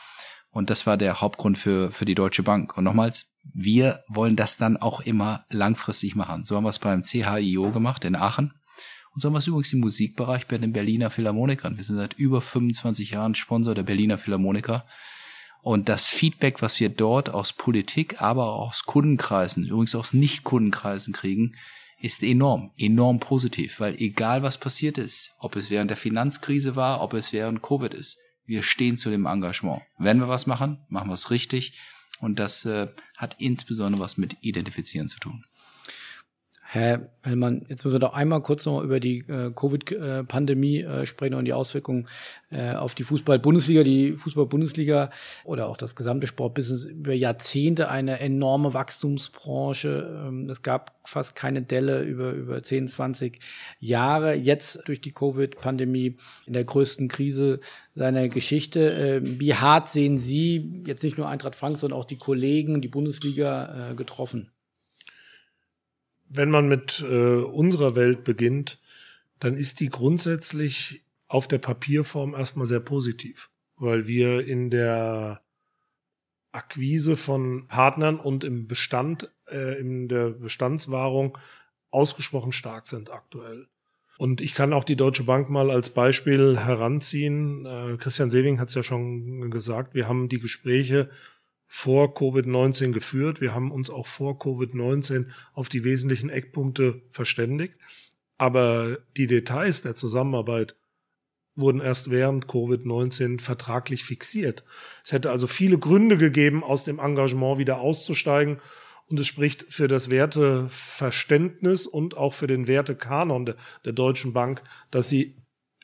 [0.57, 2.79] Und das war der Hauptgrund für, für die Deutsche Bank.
[2.79, 6.47] Und nochmals, wir wollen das dann auch immer langfristig machen.
[6.47, 8.55] So haben wir es beim CHIO gemacht in Aachen.
[9.13, 11.77] Und so haben wir es übrigens im Musikbereich bei den Berliner Philharmonikern.
[11.77, 14.87] Wir sind seit über 25 Jahren Sponsor der Berliner Philharmoniker.
[15.61, 21.13] Und das Feedback, was wir dort aus Politik, aber auch aus Kundenkreisen, übrigens aus Nicht-Kundenkreisen
[21.13, 21.55] kriegen,
[22.01, 27.03] ist enorm, enorm positiv, weil egal was passiert ist, ob es während der Finanzkrise war,
[27.03, 28.17] ob es während Covid ist,
[28.47, 29.83] wir stehen zu dem Engagement.
[29.99, 31.79] Wenn wir was machen, machen wir es richtig.
[32.19, 35.45] Und das äh, hat insbesondere was mit Identifizieren zu tun.
[36.77, 41.33] Herr Hellmann, jetzt müssen wir doch einmal kurz noch über die äh, Covid-Pandemie äh, sprechen
[41.33, 42.07] und die Auswirkungen
[42.51, 43.83] äh, auf die Fußball-Bundesliga.
[43.83, 45.11] Die Fußball-Bundesliga
[45.45, 50.27] oder auch das gesamte Sportbusiness über Jahrzehnte eine enorme Wachstumsbranche.
[50.29, 53.41] Ähm, es gab fast keine Delle über, über 10, 20
[53.81, 54.35] Jahre.
[54.35, 57.61] Jetzt durch die Covid-Pandemie in der größten Krise
[57.95, 58.93] seiner Geschichte.
[58.93, 62.89] Äh, wie hart sehen Sie jetzt nicht nur Eintracht Frank, sondern auch die Kollegen, die
[62.89, 64.51] Bundesliga äh, getroffen?
[66.29, 68.81] Wenn man mit äh, unserer Welt beginnt,
[69.39, 75.43] dann ist die grundsätzlich auf der Papierform erstmal sehr positiv, weil wir in der
[76.53, 81.37] Akquise von Partnern und im Bestand, äh, in der Bestandswahrung
[81.91, 83.69] ausgesprochen stark sind aktuell.
[84.19, 87.67] Und ich kann auch die Deutsche Bank mal als Beispiel heranziehen.
[87.67, 91.11] Äh, Christian Sewing hat es ja schon gesagt, wir haben die Gespräche
[91.67, 93.41] vor Covid-19 geführt.
[93.41, 97.75] Wir haben uns auch vor Covid-19 auf die wesentlichen Eckpunkte verständigt.
[98.39, 100.77] Aber die Details der Zusammenarbeit
[101.57, 104.63] wurden erst während Covid-19 vertraglich fixiert.
[105.03, 108.59] Es hätte also viele Gründe gegeben, aus dem Engagement wieder auszusteigen.
[109.09, 113.55] Und es spricht für das Werteverständnis und auch für den Wertekanon
[113.85, 115.37] der, Deutschen Bank, dass sie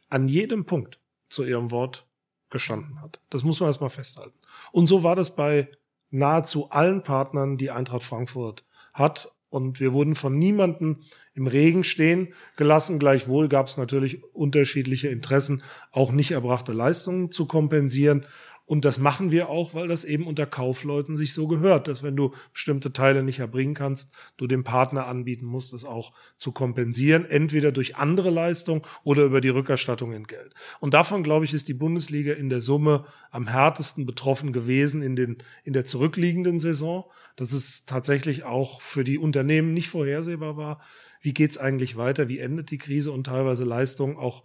[0.09, 0.99] an jedem Punkt
[1.31, 2.07] zu ihrem Wort
[2.53, 3.21] gestanden hat.
[3.31, 4.39] Das muss man erstmal festhalten.
[4.71, 5.69] Und so war das bei
[6.11, 9.33] nahezu allen Partnern, die Eintracht Frankfurt hat.
[9.49, 11.01] Und wir wurden von niemandem
[11.35, 12.99] im Regen stehen gelassen.
[12.99, 18.25] Gleichwohl gab es natürlich unterschiedliche Interessen, auch nicht erbrachte Leistungen zu kompensieren.
[18.73, 22.17] Und das machen wir auch, weil das eben unter Kaufleuten sich so gehört, dass wenn
[22.17, 27.27] du bestimmte Teile nicht erbringen kannst, du dem Partner anbieten musst, es auch zu kompensieren,
[27.27, 30.55] entweder durch andere Leistungen oder über die Rückerstattung in Geld.
[30.81, 35.17] Und davon, glaube ich, ist die Bundesliga in der Summe am härtesten betroffen gewesen in,
[35.17, 37.05] den, in der zurückliegenden Saison,
[37.37, 40.81] dass es tatsächlich auch für die Unternehmen nicht vorhersehbar war,
[41.21, 44.45] wie geht's eigentlich weiter, wie endet die Krise und teilweise Leistungen auch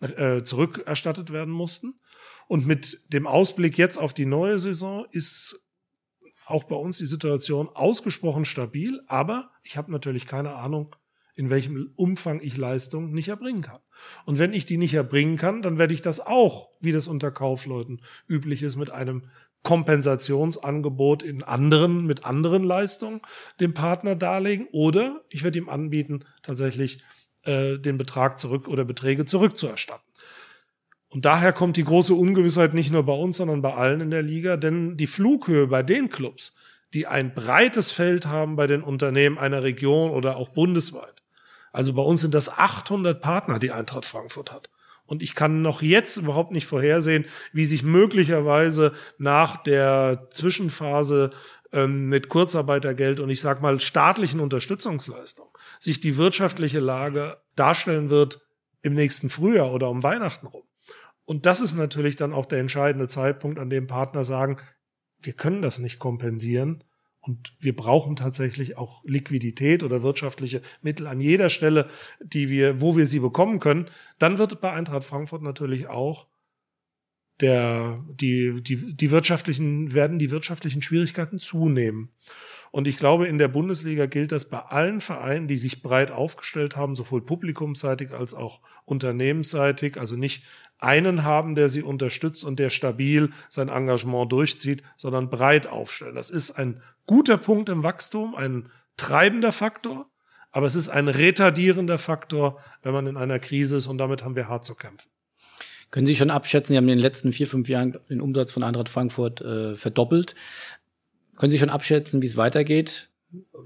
[0.00, 1.98] äh, zurückerstattet werden mussten.
[2.48, 5.68] Und mit dem Ausblick jetzt auf die neue Saison ist
[6.46, 10.96] auch bei uns die Situation ausgesprochen stabil, aber ich habe natürlich keine Ahnung,
[11.36, 13.78] in welchem Umfang ich Leistung nicht erbringen kann.
[14.24, 17.30] Und wenn ich die nicht erbringen kann, dann werde ich das auch, wie das unter
[17.30, 19.28] Kaufleuten üblich ist, mit einem
[19.62, 23.20] Kompensationsangebot in anderen, mit anderen Leistungen
[23.60, 27.02] dem Partner darlegen oder ich werde ihm anbieten, tatsächlich
[27.44, 30.07] äh, den Betrag zurück oder Beträge zurückzuerstatten.
[31.10, 34.22] Und daher kommt die große Ungewissheit nicht nur bei uns, sondern bei allen in der
[34.22, 36.54] Liga, denn die Flughöhe bei den Clubs,
[36.94, 41.22] die ein breites Feld haben bei den Unternehmen einer Region oder auch bundesweit.
[41.72, 44.70] Also bei uns sind das 800 Partner, die Eintracht Frankfurt hat.
[45.06, 51.30] Und ich kann noch jetzt überhaupt nicht vorhersehen, wie sich möglicherweise nach der Zwischenphase
[51.72, 55.48] ähm, mit Kurzarbeitergeld und ich sag mal staatlichen Unterstützungsleistung
[55.78, 58.40] sich die wirtschaftliche Lage darstellen wird
[58.82, 60.67] im nächsten Frühjahr oder um Weihnachten rum.
[61.28, 64.56] Und das ist natürlich dann auch der entscheidende Zeitpunkt, an dem Partner sagen,
[65.20, 66.82] wir können das nicht kompensieren
[67.20, 71.86] und wir brauchen tatsächlich auch Liquidität oder wirtschaftliche Mittel an jeder Stelle,
[72.22, 73.90] die wir, wo wir sie bekommen können.
[74.18, 76.28] Dann wird bei Eintracht Frankfurt natürlich auch
[77.42, 82.08] der, die, die, die wirtschaftlichen, werden die wirtschaftlichen Schwierigkeiten zunehmen.
[82.70, 86.76] Und ich glaube, in der Bundesliga gilt das bei allen Vereinen, die sich breit aufgestellt
[86.76, 89.98] haben, sowohl publikumsseitig als auch unternehmensseitig.
[89.98, 90.42] Also nicht
[90.78, 96.14] einen haben, der sie unterstützt und der stabil sein Engagement durchzieht, sondern breit aufstellen.
[96.14, 100.06] Das ist ein guter Punkt im Wachstum, ein treibender Faktor,
[100.50, 104.36] aber es ist ein retardierender Faktor, wenn man in einer Krise ist und damit haben
[104.36, 105.10] wir hart zu kämpfen.
[105.90, 108.62] Können Sie schon abschätzen, Sie haben in den letzten vier, fünf Jahren den Umsatz von
[108.62, 110.34] Eintracht Frankfurt äh, verdoppelt.
[111.38, 113.10] Können Sie schon abschätzen, wie es weitergeht?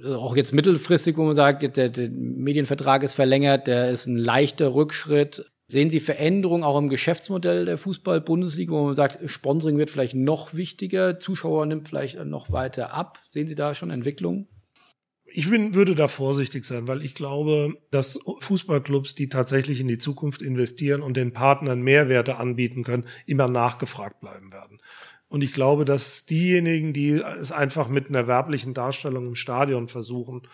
[0.05, 4.75] Auch jetzt mittelfristig, wo man sagt, der, der Medienvertrag ist verlängert, der ist ein leichter
[4.75, 5.51] Rückschritt.
[5.69, 10.53] Sehen Sie Veränderungen auch im Geschäftsmodell der Fußball-Bundesliga, wo man sagt, Sponsoring wird vielleicht noch
[10.53, 13.21] wichtiger, Zuschauer nimmt vielleicht noch weiter ab?
[13.29, 14.49] Sehen Sie da schon Entwicklungen?
[15.25, 19.97] Ich bin, würde da vorsichtig sein, weil ich glaube, dass Fußballclubs, die tatsächlich in die
[19.97, 24.79] Zukunft investieren und den Partnern Mehrwerte anbieten können, immer nachgefragt bleiben werden.
[25.33, 30.47] Und ich glaube, dass diejenigen, die es einfach mit einer werblichen Darstellung im Stadion versuchen,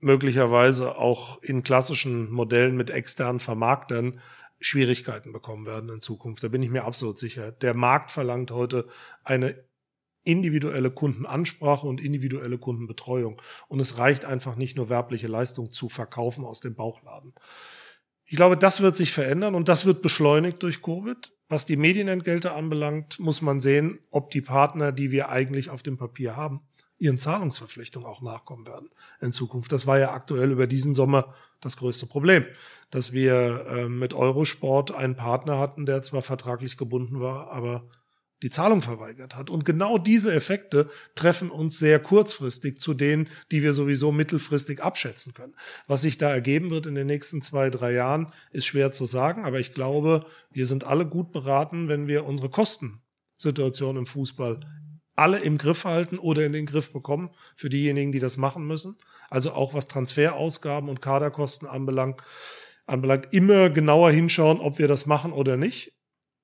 [0.00, 4.20] möglicherweise auch in klassischen Modellen mit externen Vermarktern
[4.60, 6.44] Schwierigkeiten bekommen werden in Zukunft.
[6.44, 7.50] Da bin ich mir absolut sicher.
[7.50, 8.88] Der Markt verlangt heute
[9.24, 9.64] eine
[10.22, 13.40] individuelle Kundenansprache und individuelle Kundenbetreuung.
[13.68, 17.32] Und es reicht einfach nicht nur werbliche Leistung zu verkaufen aus dem Bauchladen.
[18.30, 21.32] Ich glaube, das wird sich verändern und das wird beschleunigt durch Covid.
[21.48, 25.96] Was die Medienentgelte anbelangt, muss man sehen, ob die Partner, die wir eigentlich auf dem
[25.96, 26.60] Papier haben,
[26.96, 28.88] ihren Zahlungsverpflichtungen auch nachkommen werden
[29.20, 29.72] in Zukunft.
[29.72, 32.44] Das war ja aktuell über diesen Sommer das größte Problem,
[32.92, 37.88] dass wir äh, mit Eurosport einen Partner hatten, der zwar vertraglich gebunden war, aber
[38.42, 39.50] die Zahlung verweigert hat.
[39.50, 45.34] Und genau diese Effekte treffen uns sehr kurzfristig zu denen, die wir sowieso mittelfristig abschätzen
[45.34, 45.54] können.
[45.86, 49.44] Was sich da ergeben wird in den nächsten zwei, drei Jahren, ist schwer zu sagen.
[49.44, 54.60] Aber ich glaube, wir sind alle gut beraten, wenn wir unsere Kostensituation im Fußball
[55.16, 58.96] alle im Griff halten oder in den Griff bekommen für diejenigen, die das machen müssen.
[59.28, 62.22] Also auch was Transferausgaben und Kaderkosten anbelangt,
[62.86, 65.92] anbelangt immer genauer hinschauen, ob wir das machen oder nicht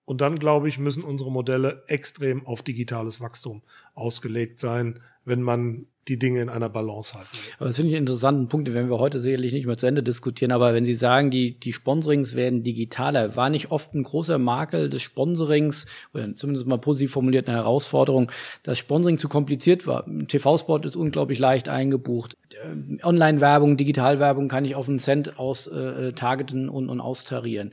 [0.07, 3.63] Und dann, glaube ich, müssen unsere Modelle extrem auf digitales Wachstum
[3.95, 7.37] ausgelegt sein, wenn man die Dinge in einer Balance halten.
[7.59, 9.87] Aber das finde ich einen interessanten Punkt, den werden wir heute sicherlich nicht mehr zu
[9.87, 10.53] Ende diskutieren.
[10.53, 14.89] Aber wenn Sie sagen, die, die Sponsorings werden digitaler, war nicht oft ein großer Makel
[14.89, 18.31] des Sponsorings, oder zumindest mal positiv formuliert eine Herausforderung,
[18.63, 20.07] dass Sponsoring zu kompliziert war.
[20.29, 22.37] TV-Sport ist unglaublich leicht eingebucht.
[22.53, 27.73] Äh, Online-Werbung, Digitalwerbung kann ich auf einen Cent aus äh, targeten und, und austarieren.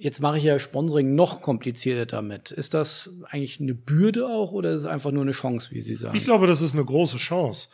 [0.00, 2.52] Jetzt mache ich ja Sponsoring noch komplizierter damit.
[2.52, 5.94] Ist das eigentlich eine Bürde auch oder ist es einfach nur eine Chance, wie Sie
[5.94, 6.16] sagen?
[6.16, 7.68] Ich glaube, das ist eine große Chance,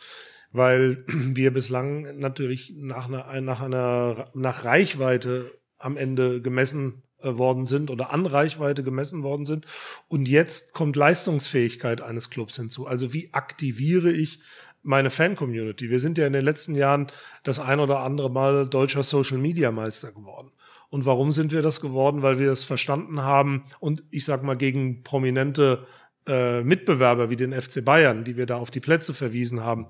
[0.51, 7.65] weil wir bislang natürlich nach einer, nach einer nach Reichweite am Ende gemessen äh, worden
[7.65, 9.65] sind oder an Reichweite gemessen worden sind.
[10.09, 12.87] Und jetzt kommt Leistungsfähigkeit eines Clubs hinzu.
[12.87, 14.39] Also wie aktiviere ich
[14.83, 15.89] meine Fan-Community?
[15.89, 17.07] Wir sind ja in den letzten Jahren
[17.43, 20.51] das ein oder andere Mal deutscher Social-Media-Meister geworden.
[20.89, 22.21] Und warum sind wir das geworden?
[22.21, 25.85] Weil wir es verstanden haben und ich sag mal gegen prominente
[26.27, 29.87] äh, Mitbewerber wie den FC Bayern, die wir da auf die Plätze verwiesen haben.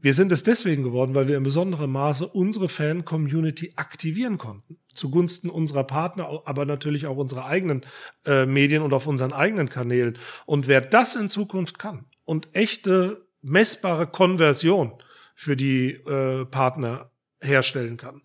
[0.00, 4.78] Wir sind es deswegen geworden, weil wir in besonderem Maße unsere Fan-Community aktivieren konnten.
[4.94, 7.82] Zugunsten unserer Partner, aber natürlich auch unserer eigenen
[8.24, 10.18] äh, Medien und auf unseren eigenen Kanälen.
[10.46, 14.92] Und wer das in Zukunft kann und echte messbare Konversion
[15.34, 17.10] für die äh, Partner
[17.40, 18.22] herstellen kann,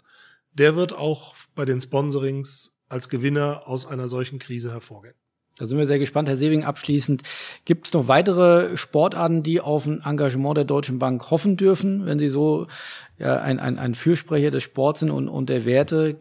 [0.53, 5.15] der wird auch bei den Sponsorings als Gewinner aus einer solchen Krise hervorgehen.
[5.57, 6.27] Da sind wir sehr gespannt.
[6.27, 7.21] Herr Sewing, abschließend,
[7.65, 12.17] gibt es noch weitere Sportarten, die auf ein Engagement der Deutschen Bank hoffen dürfen, wenn
[12.17, 12.67] Sie so
[13.19, 16.19] ja, ein, ein, ein Fürsprecher des Sports sind und, und der Werte?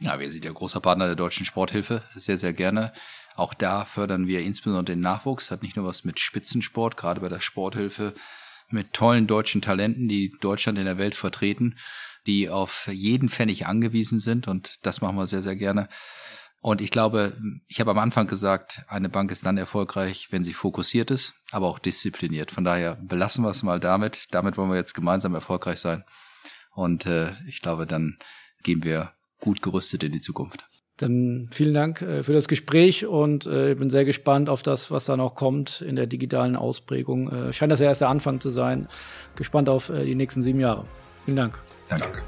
[0.00, 2.92] Ja, wir sind ja großer Partner der Deutschen Sporthilfe, sehr, sehr gerne.
[3.36, 7.30] Auch da fördern wir insbesondere den Nachwuchs, hat nicht nur was mit Spitzensport, gerade bei
[7.30, 8.12] der Sporthilfe,
[8.68, 11.76] mit tollen deutschen Talenten, die Deutschland in der Welt vertreten
[12.26, 15.88] die auf jeden Pfennig angewiesen sind und das machen wir sehr, sehr gerne.
[16.60, 20.52] Und ich glaube, ich habe am Anfang gesagt, eine Bank ist dann erfolgreich, wenn sie
[20.52, 22.52] fokussiert ist, aber auch diszipliniert.
[22.52, 24.26] Von daher belassen wir es mal damit.
[24.30, 26.04] Damit wollen wir jetzt gemeinsam erfolgreich sein.
[26.72, 28.16] Und äh, ich glaube, dann
[28.62, 30.64] gehen wir gut gerüstet in die Zukunft.
[30.98, 34.90] Dann vielen Dank äh, für das Gespräch und äh, ich bin sehr gespannt auf das,
[34.92, 37.28] was da noch kommt in der digitalen Ausprägung.
[37.28, 38.86] Äh, scheint das ja erst der Anfang zu sein.
[39.34, 40.86] Gespannt auf die nächsten sieben Jahre.
[41.24, 41.60] Vielen Dank.
[41.86, 42.18] 再找个